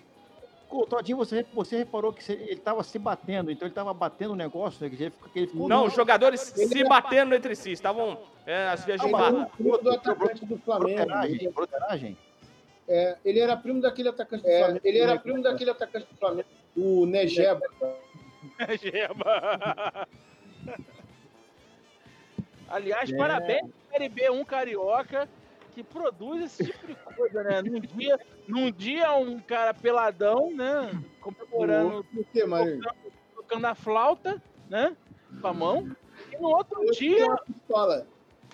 [0.71, 4.35] Ô, Todinho, você, você reparou que ele tava se batendo, então ele tava batendo o
[4.37, 4.89] negócio, né?
[4.89, 8.85] Que ele ficou- ele ficou Não, os jogadores se batendo entre si, estavam é, as
[8.85, 9.37] viagens Mas barra.
[9.37, 10.95] um primo do atacante do Flamengo.
[11.05, 12.17] broderagem, broderagem.
[12.87, 14.79] É, ele era primo daquele atacante do Flamengo.
[14.83, 16.47] Ele era primo daquele atacante do Flamengo,
[16.77, 17.61] o Negeba.
[18.81, 20.07] Geba.
[22.69, 23.17] Aliás, É.
[23.17, 25.27] parabéns Série B1 Carioca,
[25.71, 27.61] que produz esse tipo de coisa, né?
[27.61, 30.91] Num dia, num dia um cara peladão, né?
[31.19, 32.81] Comemorando, Por quê, Marinho?
[33.35, 34.95] tocando a flauta, né?
[35.41, 35.95] Com a mão.
[36.31, 38.07] E no outro Tem dia, uma pistola.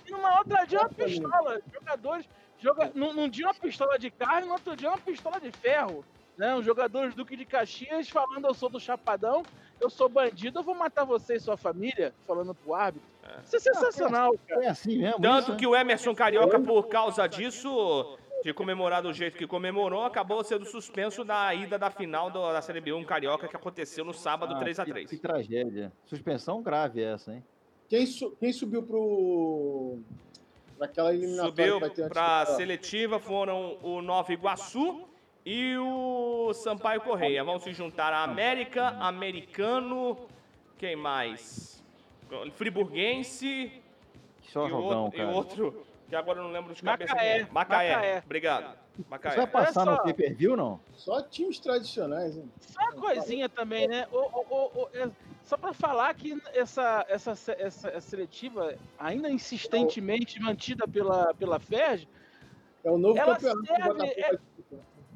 [0.05, 1.61] e numa outra dia uma pistola.
[1.74, 2.30] Jogadores.
[2.59, 6.03] Joga, num, num dia uma pistola de carne, no outro dia uma pistola de ferro.
[6.38, 6.55] Né?
[6.55, 9.43] Os jogadores Duque de Caxias falando eu sou do Chapadão,
[9.82, 13.07] eu sou bandido, eu vou matar você e sua família, falando pro árbitro.
[13.43, 14.63] Isso é sensacional, cara.
[14.65, 15.19] É assim mesmo?
[15.21, 20.03] Tanto isso, que o Emerson Carioca, por causa disso, de comemorar do jeito que comemorou,
[20.03, 24.13] acabou sendo suspenso na ida da final do- da Série B1 Carioca, que aconteceu no
[24.13, 25.09] sábado, Ah, 3x3.
[25.09, 25.91] Que, que tragédia.
[26.05, 27.43] Suspensão grave essa, hein?
[27.89, 29.99] Quem, su- quem subiu pro.
[30.80, 31.49] Naquela eliminatória
[31.80, 35.07] Subiu para da- seletiva foram o Nova Iguaçu
[35.43, 37.43] e o Sampaio Correia.
[37.43, 40.15] Vão se juntar a América, Americano,
[40.78, 41.76] quem mais?
[42.55, 43.71] Friburguense
[44.49, 45.38] Só e, o jogão, outro, e o cara.
[45.38, 47.13] outro, que agora eu não lembro de cabeça.
[47.13, 47.47] Macaé.
[47.51, 47.95] Macaé.
[47.95, 48.21] Macaé.
[48.25, 48.78] Obrigado.
[48.97, 49.36] Você Macaé.
[49.36, 50.03] vai passar Olha no só.
[50.03, 50.80] pay-per-view, não?
[50.93, 52.51] Só times tradicionais, hein?
[52.59, 54.07] Só uma coisinha também, né?
[54.11, 55.09] O- o- o- o- é-
[55.43, 62.07] só pra falar que essa, essa, essa, essa seletiva, ainda insistentemente mantida pela, pela FERJ,
[62.84, 64.39] É o novo Ela campeonato serve- é-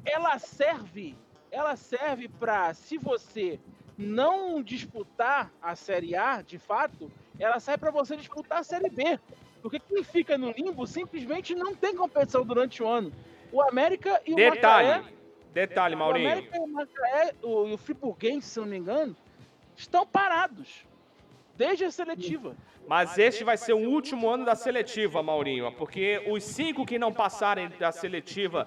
[0.04, 1.16] ela serve,
[1.50, 3.58] ela serve para se você
[4.02, 9.18] não disputar a Série A, de fato, ela serve para você disputar a Série B.
[9.62, 13.12] Porque quem fica no limbo simplesmente não tem competição durante o ano.
[13.52, 15.12] O América e o Detalhe, Macaé,
[15.52, 16.32] detalhe, o Maurinho.
[16.32, 19.16] América e o Macaé, o, e o Friburguense, se não me engano,
[19.76, 20.84] estão parados
[21.56, 22.56] desde a seletiva.
[22.88, 27.12] Mas este vai ser o último ano da seletiva, Maurinho, porque os cinco que não
[27.12, 28.66] passarem da seletiva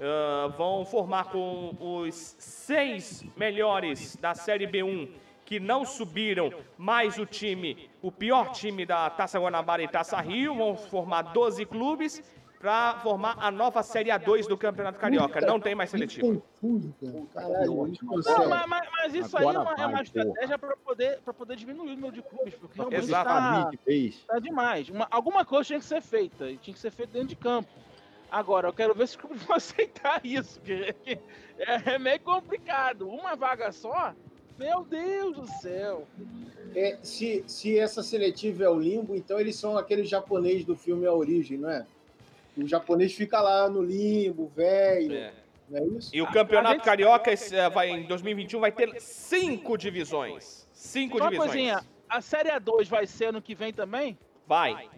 [0.00, 5.08] ah, vão formar com os seis melhores da Série B1
[5.44, 10.56] que não subiram, mais o time, o pior time da Taça Guanabara e Taça Rio,
[10.56, 12.20] vão formar 12 clubes
[12.58, 15.40] para formar a nova Série A2 do Campeonato Carioca.
[15.42, 16.42] Não tem mais seletivo.
[18.26, 21.54] Não, mas, mas- mas isso aí é uma, é uma estratégia para poder, pra poder
[21.56, 24.24] diminuir o número de clubes, porque realmente tá, vez.
[24.26, 24.88] tá demais.
[24.88, 27.68] Uma- alguma coisa tinha que ser feita, e tinha que ser feita dentro de campo.
[28.30, 31.18] Agora, eu quero ver se os vão aceitar isso, porque
[31.58, 33.08] é, é meio complicado.
[33.08, 34.14] Uma vaga só?
[34.58, 36.06] Meu Deus do céu.
[36.74, 41.06] É, se, se essa seletiva é o limbo, então eles são aqueles japonês do filme
[41.06, 41.86] A Origem, não é?
[42.56, 45.32] O japonês fica lá no limbo, velho, É.
[45.68, 46.10] não é isso?
[46.14, 50.66] E o Campeonato Carioca esse, eh, vai, em 2021 vai ter cinco divisões.
[50.72, 51.52] Cinco Só uma divisões.
[51.52, 54.18] coisinha, a Série A2 vai ser ano que vem também?
[54.46, 54.88] Vai.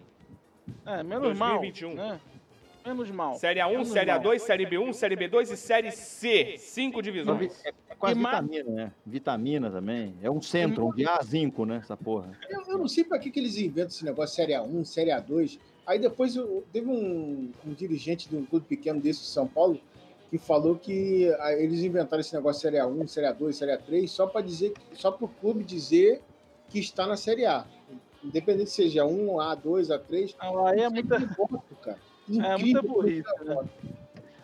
[0.85, 1.59] É, menos mal.
[1.59, 1.95] 2021.
[1.95, 2.19] Né?
[2.85, 3.35] Menos mal.
[3.35, 4.21] Série A1, Menos Série mal.
[4.21, 6.55] A2, Série B1, Série B2 e Série C.
[6.57, 7.63] Cinco divisões.
[7.65, 8.91] É, é quase E vitamina, né?
[9.05, 10.15] Vitamina também.
[10.21, 11.77] É um centro, um A5, né?
[11.83, 12.31] Essa porra.
[12.49, 15.59] Eu, eu não sei pra que, que eles inventam esse negócio Série A1, Série A2.
[15.85, 19.79] Aí depois eu- teve um, um dirigente de um clube pequeno desse de São Paulo
[20.29, 24.27] que falou que ah, eles inventaram esse negócio Série A1, Série A2, Série A3 só
[24.27, 26.21] para dizer, só para o clube dizer
[26.69, 27.65] que está na Série A.
[28.23, 30.35] Independente se seja 1, A2, A3.
[30.41, 31.19] Não, aí é muita,
[31.81, 31.97] cara.
[32.29, 32.83] É muita Incrível.
[32.83, 33.57] burrice, né?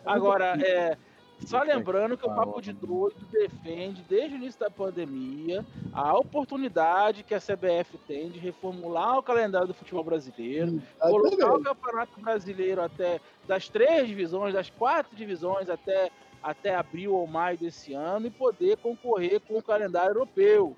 [0.04, 0.96] Agora, é,
[1.44, 7.22] só lembrando que o Papo de Doido defende, desde o início da pandemia, a oportunidade
[7.24, 12.20] que a CBF tem de reformular o calendário do futebol brasileiro, Ah, colocar o Campeonato
[12.20, 16.10] Brasileiro até das três divisões, das quatro divisões até,
[16.42, 20.76] até abril ou maio desse ano e poder concorrer com o calendário europeu.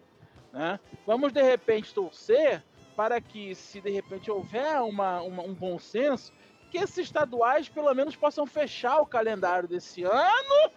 [0.53, 0.81] Né?
[1.07, 2.65] Vamos de repente torcer
[2.97, 6.33] para que, se de repente houver uma, uma- um bom senso,
[6.71, 10.71] que esses estaduais pelo menos possam fechar o calendário desse ano.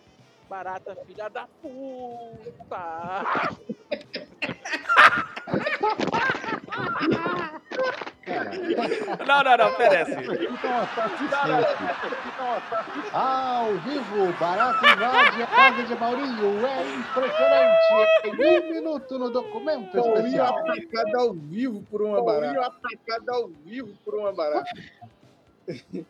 [0.50, 3.24] Barata filha da puta!
[9.28, 10.12] Não, não, não, merece.
[13.14, 16.66] Ao vivo, Barato invade a casa de Maurinho.
[16.66, 18.26] É impressionante.
[18.26, 20.58] Em um minuto no documento Paulinho especial.
[20.60, 22.76] atacado ao vivo por uma Paulinho barata.
[22.86, 24.70] atacado ao vivo por uma barata.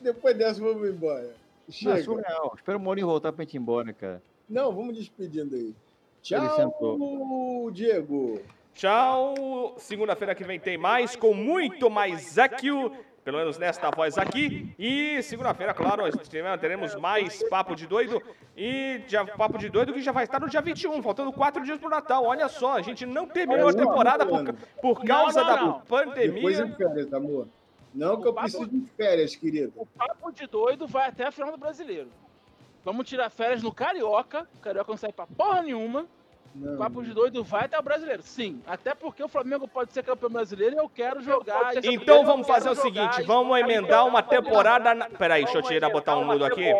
[0.00, 1.22] Depois dessa, vamos embora.
[1.22, 2.02] Não, é Chega.
[2.02, 2.52] surreal.
[2.56, 4.22] Espera o Mourinho voltar pra gente ir embora, cara.
[4.48, 5.74] Não, vamos despedindo aí.
[6.22, 8.40] Tchau, Diego.
[8.74, 9.74] Tchau.
[9.78, 12.92] Segunda-feira que vem tem mais, com muito mais Equio.
[13.24, 14.74] Pelo menos nesta voz aqui.
[14.78, 16.28] E segunda-feira, claro, nós
[16.60, 18.22] teremos mais Papo de Doido.
[18.54, 21.78] E já, Papo de Doido que já vai estar no dia 21, faltando quatro dias
[21.78, 22.22] pro Natal.
[22.24, 24.52] Olha só, a gente não terminou a temporada por,
[24.82, 25.78] por causa Não, não, da não.
[25.80, 26.66] Depois pandemia.
[26.66, 27.48] em férias, amor.
[27.94, 29.72] Não que eu papo- preciso de férias, querido.
[29.76, 32.08] O Papo de Doido vai até a final do Brasileiro.
[32.84, 34.46] Vamos tirar férias no Carioca.
[34.56, 36.06] O Carioca não sai pra porra nenhuma.
[36.54, 36.74] Não.
[36.74, 38.22] O Papo de Doido vai até o Brasileiro.
[38.22, 41.76] Sim, até porque o Flamengo pode ser campeão brasileiro e eu quero jogar.
[41.76, 44.28] esse Então brasileiro, vamos eu fazer o jogar seguinte, vamos jogar emendar uma jogar.
[44.42, 44.94] temporada.
[44.94, 45.10] Na...
[45.10, 46.72] Peraí, deixa eu tirar, botar um mudo aqui.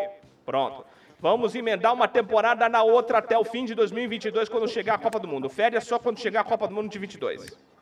[0.46, 0.84] Pronto.
[1.18, 5.18] Vamos emendar uma temporada na outra até o fim de 2022, quando chegar a Copa
[5.18, 5.48] do Mundo.
[5.48, 7.73] Férias só quando chegar a Copa do Mundo de 22.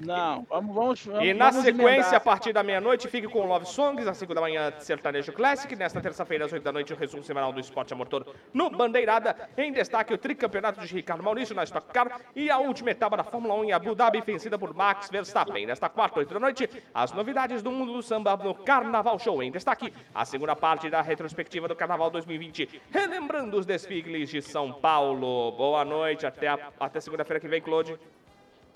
[0.00, 2.14] Não, vamos, vamos, vamos E na vamos sequência, emendar.
[2.16, 5.74] a partir da meia-noite, fique com Love Songs, às 5 da manhã, Sertanejo Classic.
[5.76, 9.36] Nesta terça-feira, às 8 da noite, o resumo semanal do esporte a motor no Bandeirada.
[9.56, 13.22] Em destaque, o tricampeonato de Ricardo Maurício na Stock Car e a última etapa da
[13.24, 15.64] Fórmula 1 em Abu Dhabi, vencida por Max Verstappen.
[15.64, 19.42] Nesta quarta, 8 da noite, as novidades do mundo do samba no Carnaval Show.
[19.44, 24.72] Em destaque, a segunda parte da retrospectiva do Carnaval 2020, relembrando os desfiles de São
[24.72, 25.52] Paulo.
[25.52, 27.96] Boa noite, até, a- até segunda-feira que vem, Claude.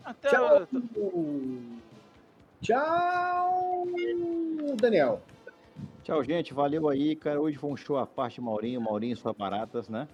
[0.09, 0.67] Até Tchau.
[2.63, 3.85] Tchau,
[4.81, 5.21] Daniel.
[6.03, 6.55] Tchau, gente.
[6.55, 7.41] Valeu aí, cara.
[7.41, 10.09] Hoje foi um show à parte, Maurinho, Maurinho e suas baratas, né?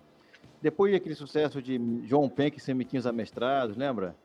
[0.60, 4.16] Depois daquele sucesso de João Penck e Semiquinhos Amestrados, lembra?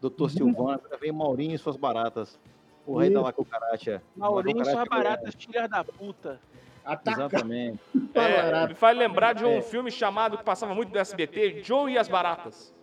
[0.00, 2.38] Doutor Silvano, agora vem Maurinho e suas baratas.
[2.84, 3.24] O rei da Isso.
[3.26, 4.02] Lacocaracha.
[4.16, 6.40] Maurinho só Lacocaracha baratas, filhas da puta.
[6.84, 7.10] Ataca.
[7.20, 7.78] Exatamente.
[8.14, 9.62] É, me faz lembrar de um É.
[9.62, 12.74] filme chamado que passava muito do SBT, Joe e as Baratas.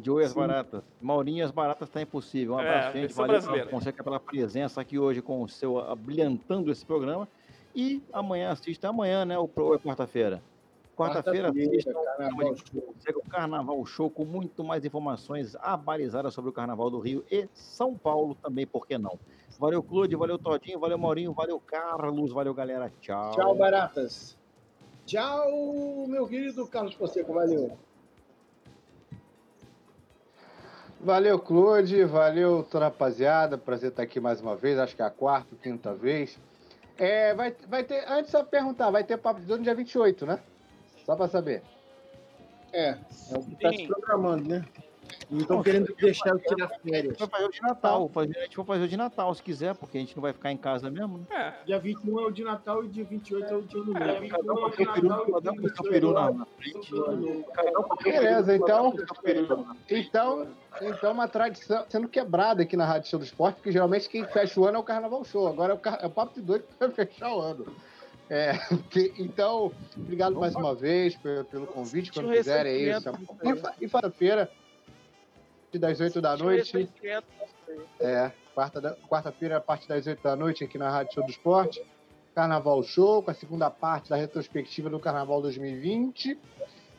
[0.00, 0.82] Joe as baratas.
[1.00, 2.54] Maurinho e as baratas tá impossível.
[2.54, 3.00] Um É, abraço, gente.
[3.00, 3.42] versão Valeu.
[3.42, 7.28] Carlos Fonseca, pela presença aqui hoje com o seu abrilhantando esse programa.
[7.74, 9.38] E amanhã assista amanhã, né?
[9.38, 10.42] O pro é quarta-feira.
[10.96, 12.94] Quarta-feira assista Carnaval Show.
[12.98, 17.48] Segue o Carnaval Show com muito mais informações abalizadas sobre o Carnaval do Rio e
[17.54, 19.16] São Paulo também, por que não?
[19.60, 22.92] Valeu, Claude, valeu, Todinho, valeu, Maurinho, valeu, Carlos, valeu, galera.
[23.00, 23.30] Tchau.
[23.32, 24.36] Tchau, baratas.
[25.06, 27.32] Tchau, meu querido Carlos Fonseca.
[27.32, 27.78] Valeu.
[31.00, 32.04] Valeu, Claude.
[32.04, 33.56] Valeu, toda a rapaziada.
[33.56, 34.78] Prazer estar aqui mais uma vez.
[34.78, 36.38] Acho que é a quarta, quinta vez.
[36.96, 38.04] É, vai, vai ter.
[38.08, 40.40] Antes só perguntar, vai ter papo de dois no dia 28, né?
[41.06, 41.62] Só pra saber.
[42.72, 42.98] É, é
[43.38, 44.64] o que tá se programando, né?
[45.30, 47.16] Não estão querendo deixar eu tirar A férias.
[47.18, 49.74] vai fazer o de Natal, fazer- a gente vai fazer o de Natal, se quiser,
[49.74, 51.26] porque a gente não vai ficar em casa mesmo, né?
[51.30, 54.12] É, Dia 21 é o de Natal e dia 28 é o dia do Cada
[54.42, 54.52] novo.
[54.52, 56.90] um com seu peru, cada um com seu peru na, frente.
[57.54, 58.94] Cada um com seu Beleza, cada então-.
[59.88, 60.46] Então,
[60.82, 64.60] então uma tradição sendo quebrada aqui na Rádio Show do Esporte, porque geralmente quem fecha
[64.60, 65.46] o ano é o Carnaval Show.
[65.48, 65.98] Agora é o, car...
[66.02, 67.66] é o Papo de Doido que vai fechar o ano.
[68.30, 68.52] É,
[68.90, 72.12] que- então, obrigado mais uma vez pelo, pelo convite.
[72.12, 73.10] Quando quiserem é isso.
[73.10, 73.88] ressentimento E, e
[75.68, 76.90] quarta-feira, das 8 da noite.
[77.04, 77.22] é
[78.00, 81.84] É, quarta quarta-feira, a partir das 8 da noite, aqui na Rádio Show do Esporte.
[82.34, 86.38] Carnaval Show, com a segunda parte da retrospectiva do Carnaval 2020.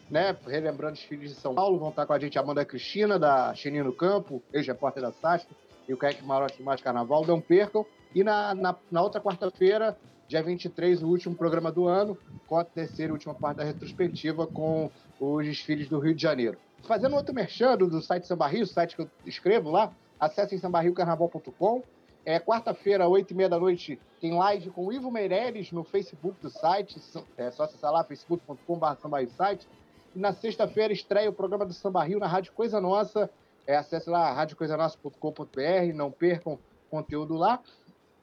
[0.09, 0.35] Né?
[0.45, 3.53] Relembrando os filhos de São Paulo, vão estar com a gente a Amanda Cristina, da
[3.53, 5.53] Cheninho no Campo, ex-repórter da Sasco,
[5.87, 7.25] e o Kaique Marote do Mais Carnaval.
[7.25, 7.85] Não percam.
[8.13, 9.97] E na, na, na outra quarta-feira,
[10.27, 12.17] dia 23, o último programa do ano,
[12.47, 16.57] com a terceira e última parte da retrospectiva com os desfiles do Rio de Janeiro.
[16.83, 21.83] Fazendo outro merchan do, site Samba Rio, site que eu escrevo lá, acessem sambarriocarnaval.com.
[22.25, 26.39] É, Quarta-feira, 8 e meia da noite, tem live com o Ivo Meirelles no Facebook
[26.41, 27.01] do site.
[27.37, 29.67] É só acessar lá, facebook.com.br site.
[30.15, 33.29] E na sexta-feira estreia o programa do Samba Rio na Rádio Coisa Nossa.
[33.65, 36.57] É, acesse lá, radiocoisanossa.com.br, não percam
[36.89, 37.61] conteúdo lá.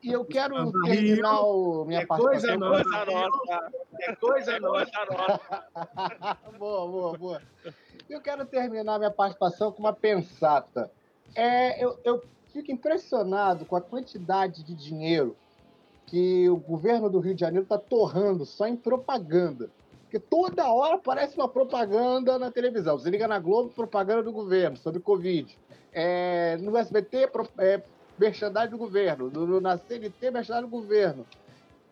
[0.03, 3.29] E eu quero terminar o, minha é coisa participação.
[3.29, 3.73] nossa.
[4.01, 6.39] É coisa nossa.
[6.59, 7.43] boa, boa, boa.
[8.09, 10.91] Eu quero terminar minha participação com uma pensata.
[11.35, 12.23] É, eu, eu
[12.53, 15.37] fico impressionado com a quantidade de dinheiro
[16.07, 19.69] que o governo do Rio de Janeiro está torrando só em propaganda.
[20.03, 22.97] Porque toda hora aparece uma propaganda na televisão.
[22.97, 25.59] Você liga na Globo, propaganda do governo sobre Covid.
[25.93, 27.29] É, no SBT,
[27.59, 27.83] é,
[28.19, 29.31] merchandising do governo.
[29.31, 31.27] No, no- na CNT, merchandising do governo.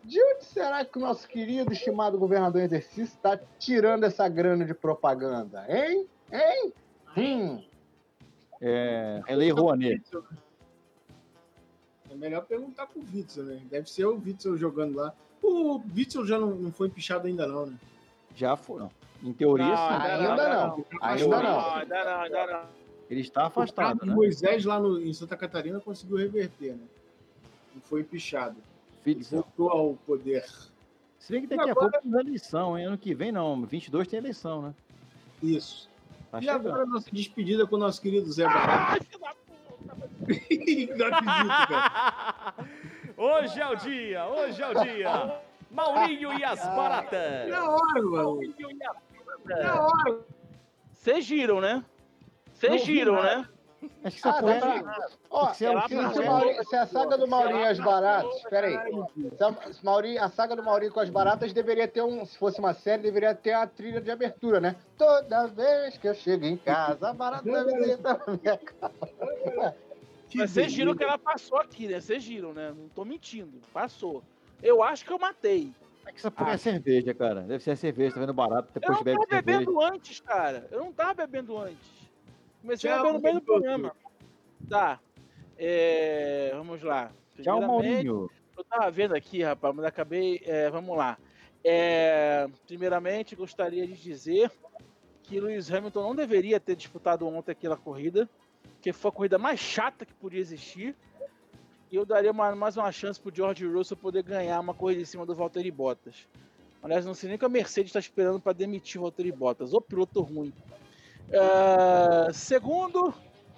[0.03, 4.27] De onde será que o nosso querido e estimado governador em exercício está tirando essa
[4.29, 5.65] grana de propaganda?
[5.67, 6.07] Hein?
[6.31, 6.73] Hein?
[7.17, 7.63] Hum.
[8.61, 10.03] É, é Lei Rouanet.
[12.11, 13.61] É melhor perguntar pro Witzel, né?
[13.69, 15.13] Deve ser o Witzel jogando lá.
[15.41, 17.77] O Witzel já não, não foi empichado ainda, não, né?
[18.35, 18.91] Já foram.
[19.23, 19.93] Em teoria, Não, sim.
[20.07, 20.85] Ainda não.
[21.01, 21.73] Ainda não.
[21.75, 22.84] Ainda não, ainda não.
[23.09, 24.13] Ele está afastado, O né?
[24.13, 26.83] Moisés lá no, em Santa Catarina conseguiu reverter, né?
[27.73, 28.05] Não foi.
[28.11, 28.55] Witzel.
[29.31, 30.43] Voltou ao poder.
[31.19, 32.85] Se bem que daqui E a agora- pouco tem eleição, hein?
[32.85, 34.73] Ano que vem não, 22 tem eleição, né?
[35.43, 35.89] Isso.
[36.31, 36.67] Tá e chegando.
[36.67, 39.05] agora a nossa despedida com o nosso querido Zé Barato.
[40.25, 42.55] não acredito, cara.
[43.17, 45.39] Hoje é o dia, hoje é o dia.
[45.71, 47.49] Maurinho e as baratas.
[47.49, 48.39] Na hora, mano.
[49.45, 50.19] Na hora.
[50.91, 51.81] Vocês giram, né?
[52.67, 53.47] Vocês Não giram, né?
[54.03, 55.65] Acho que Ah, porra dá é- pra- Ó, se?
[55.69, 58.41] Mauri- se a saga do Maurinho e as baratas.
[58.49, 58.73] Peraí.
[59.37, 62.25] Se a, Maurinho- a saga do Maurinho com as baratas deveria ter um.
[62.25, 64.75] Se fosse uma série, deveria ter a trilha de abertura, né?
[64.97, 69.75] Toda vez que eu chego em casa, a barata visita na minha casa.
[70.33, 72.01] Mas vocês giram que ela passou aqui, né?
[72.01, 72.73] Vocês giram, né?
[72.75, 73.61] Não tô mentindo.
[73.71, 74.23] Passou.
[74.63, 75.71] Eu acho que eu matei.
[76.05, 77.41] É que essa porra é cerveja, cara.
[77.41, 80.67] Deve ser a cerveja, tá vendo barato, Eu depois não bebe tava bebendo antes, cara.
[80.71, 82.04] Eu não tava bebendo antes.
[82.65, 83.95] Comecei a Tchau, beber no meio do programa.
[84.67, 84.99] Tá.
[85.55, 87.11] É, vamos lá.
[87.41, 88.27] Tchau, Maurinho.
[88.57, 90.41] Eu tava vendo aqui, rapaz, mas acabei.
[90.45, 91.15] é, vamos lá.
[91.63, 94.51] É, primeiramente, gostaria de dizer
[95.23, 98.27] que Lewis Hamilton não deveria ter disputado ontem aquela corrida,
[98.81, 100.95] que foi a corrida mais chata que podia existir.
[101.91, 105.05] E eu daria uma- mais uma chance pro George Russell poder ganhar uma corrida em
[105.05, 106.27] cima do Valtteri Bottas.
[106.81, 109.71] Aliás, não sei nem que a Mercedes está esperando para demitir o Valtteri Bottas.
[109.73, 110.51] Ô piloto ruim.
[111.31, 113.13] É, segundo,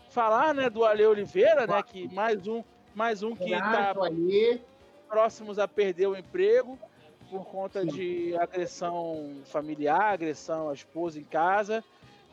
[0.09, 2.63] falar né, do Ale Oliveira, né, que mais um,
[2.95, 3.93] mais um que está
[5.07, 6.77] próximos a perder o emprego
[7.29, 11.83] por conta de agressão familiar, agressão à esposa em casa.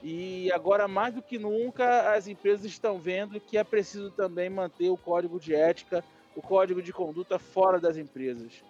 [0.03, 4.91] E agora, mais do que nunca, as empresas estão vendo que é preciso também manter
[4.91, 6.05] o código de ética,
[6.37, 8.63] o código de conduta fora das empresas.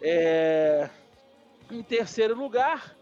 [0.00, 0.88] É,
[1.70, 2.96] Em terceiro lugar,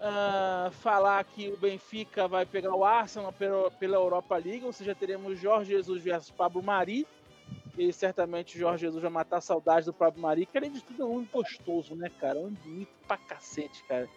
[0.00, 4.94] ah, falar que o Benfica vai pegar o Arsenal pela, pela Europa League, ou seja,
[4.94, 7.06] teremos Jorge Jesus versus Pablo Mari.
[7.78, 10.82] E certamente o Jorge Jesus vai matar a saudade do Pablo Mari, que além de
[10.82, 12.38] tudo é um gostoso, né, cara?
[12.38, 14.08] Um bonito pra cacete, cara.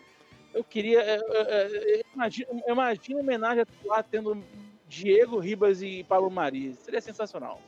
[0.53, 1.01] Eu queria.
[1.01, 4.41] é, é, é, Imagina imagina homenagem lá tendo
[4.87, 6.73] Diego Ribas e Pablo Mari.
[6.75, 7.59] Seria sensacional.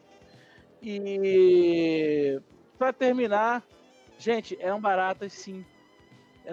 [0.81, 2.39] E
[2.77, 3.63] pra terminar,
[4.17, 5.65] gente, eram baratas sim.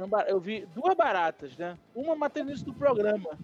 [0.09, 1.79] Bar- Eu vi duas baratas, né?
[1.95, 3.39] Uma matei no início do programa.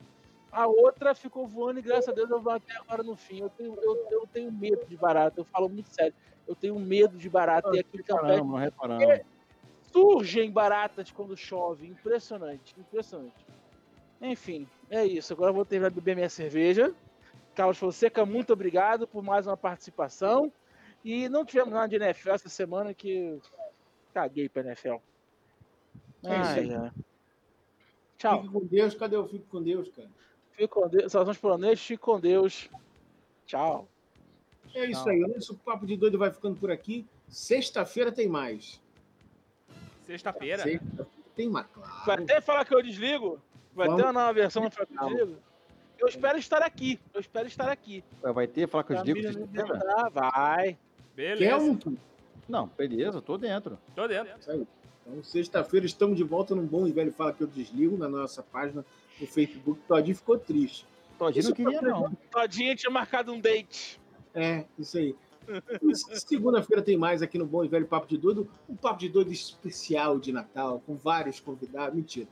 [0.50, 3.40] A outra ficou voando e graças a Deus eu vou até agora no fim.
[3.40, 6.14] Eu tenho, eu, eu tenho medo de barata, eu falo muito sério.
[6.46, 7.98] Eu tenho medo de barata e aqui
[8.50, 9.04] não reparamos.
[9.92, 11.86] surgem baratas quando chove.
[11.86, 13.46] Impressionante, impressionante.
[14.20, 15.32] Enfim, é isso.
[15.32, 16.94] Agora eu vou terminar de beber minha cerveja.
[17.54, 20.50] Carlos Fonseca, muito obrigado por mais uma participação.
[21.04, 23.38] E não tivemos nada de NFL essa semana que
[24.14, 24.96] caguei pra NFL.
[26.24, 26.74] É isso aí.
[26.74, 26.90] Ai, ai.
[28.16, 28.42] Tchau.
[28.42, 28.94] Fique com Deus.
[28.94, 30.08] Cadê o Fique com Deus, cara?
[30.52, 31.12] Fique com Deus.
[31.12, 32.68] Saudações polonês, fique com Deus.
[33.46, 33.88] Tchau.
[34.74, 35.22] É isso aí.
[35.22, 37.06] O nosso Papo de Doido vai ficando por aqui.
[37.28, 38.80] Sexta-feira tem mais.
[40.06, 40.62] Sexta-feira.
[40.62, 42.22] Sexta-feira tem mais, Vai claro.
[42.24, 43.40] até falar que eu desligo?
[43.72, 44.02] Vai Vamos.
[44.02, 45.38] ter uma nova versão no Falar que eu desligo?
[45.98, 46.98] Eu espero estar aqui.
[47.14, 48.04] Eu espero estar aqui.
[48.20, 50.10] Vai ter, falar que eu não sexta-feira?
[50.10, 50.78] Vai.
[51.14, 51.44] Beleza.
[51.44, 51.96] Quer um?
[52.48, 53.78] Não, beleza, tô dentro.
[53.94, 54.36] Tô dentro.
[54.38, 54.66] Isso aí.
[55.08, 58.42] Então, sexta-feira estamos de volta num bom e velho Fala que eu desligo na nossa
[58.42, 58.84] página
[59.18, 59.80] no Facebook.
[59.88, 60.86] Todinho ficou triste.
[61.18, 62.12] Todinho Isso não queria, pra- não.
[62.30, 63.98] Todinha tinha marcado um date.
[64.34, 65.16] É, isso aí.
[66.12, 69.32] Segunda-feira tem mais aqui no Bom e Velho Papo de Doido, um Papo de Doido
[69.32, 71.94] especial de Natal, com vários convidados.
[71.94, 72.28] Mentira.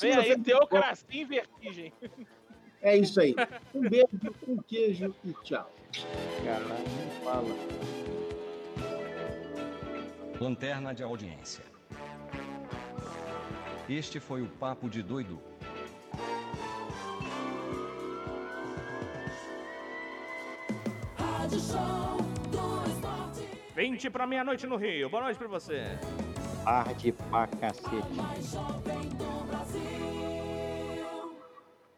[0.00, 1.92] Vem aí, teocracia e vertigem.
[2.82, 3.36] É isso aí.
[3.74, 4.08] Um beijo,
[4.48, 5.70] um queijo e tchau.
[6.44, 7.48] Caralho, não fala.
[10.40, 11.70] Lanterna de audiência.
[13.90, 15.36] Este foi o Papo de Doido.
[21.18, 22.16] Rádio Show
[22.52, 23.48] do Esporte.
[23.74, 25.10] 20 pra meia-noite no Rio.
[25.10, 25.98] Boa noite pra você.
[26.62, 27.90] Tarde pra cacete.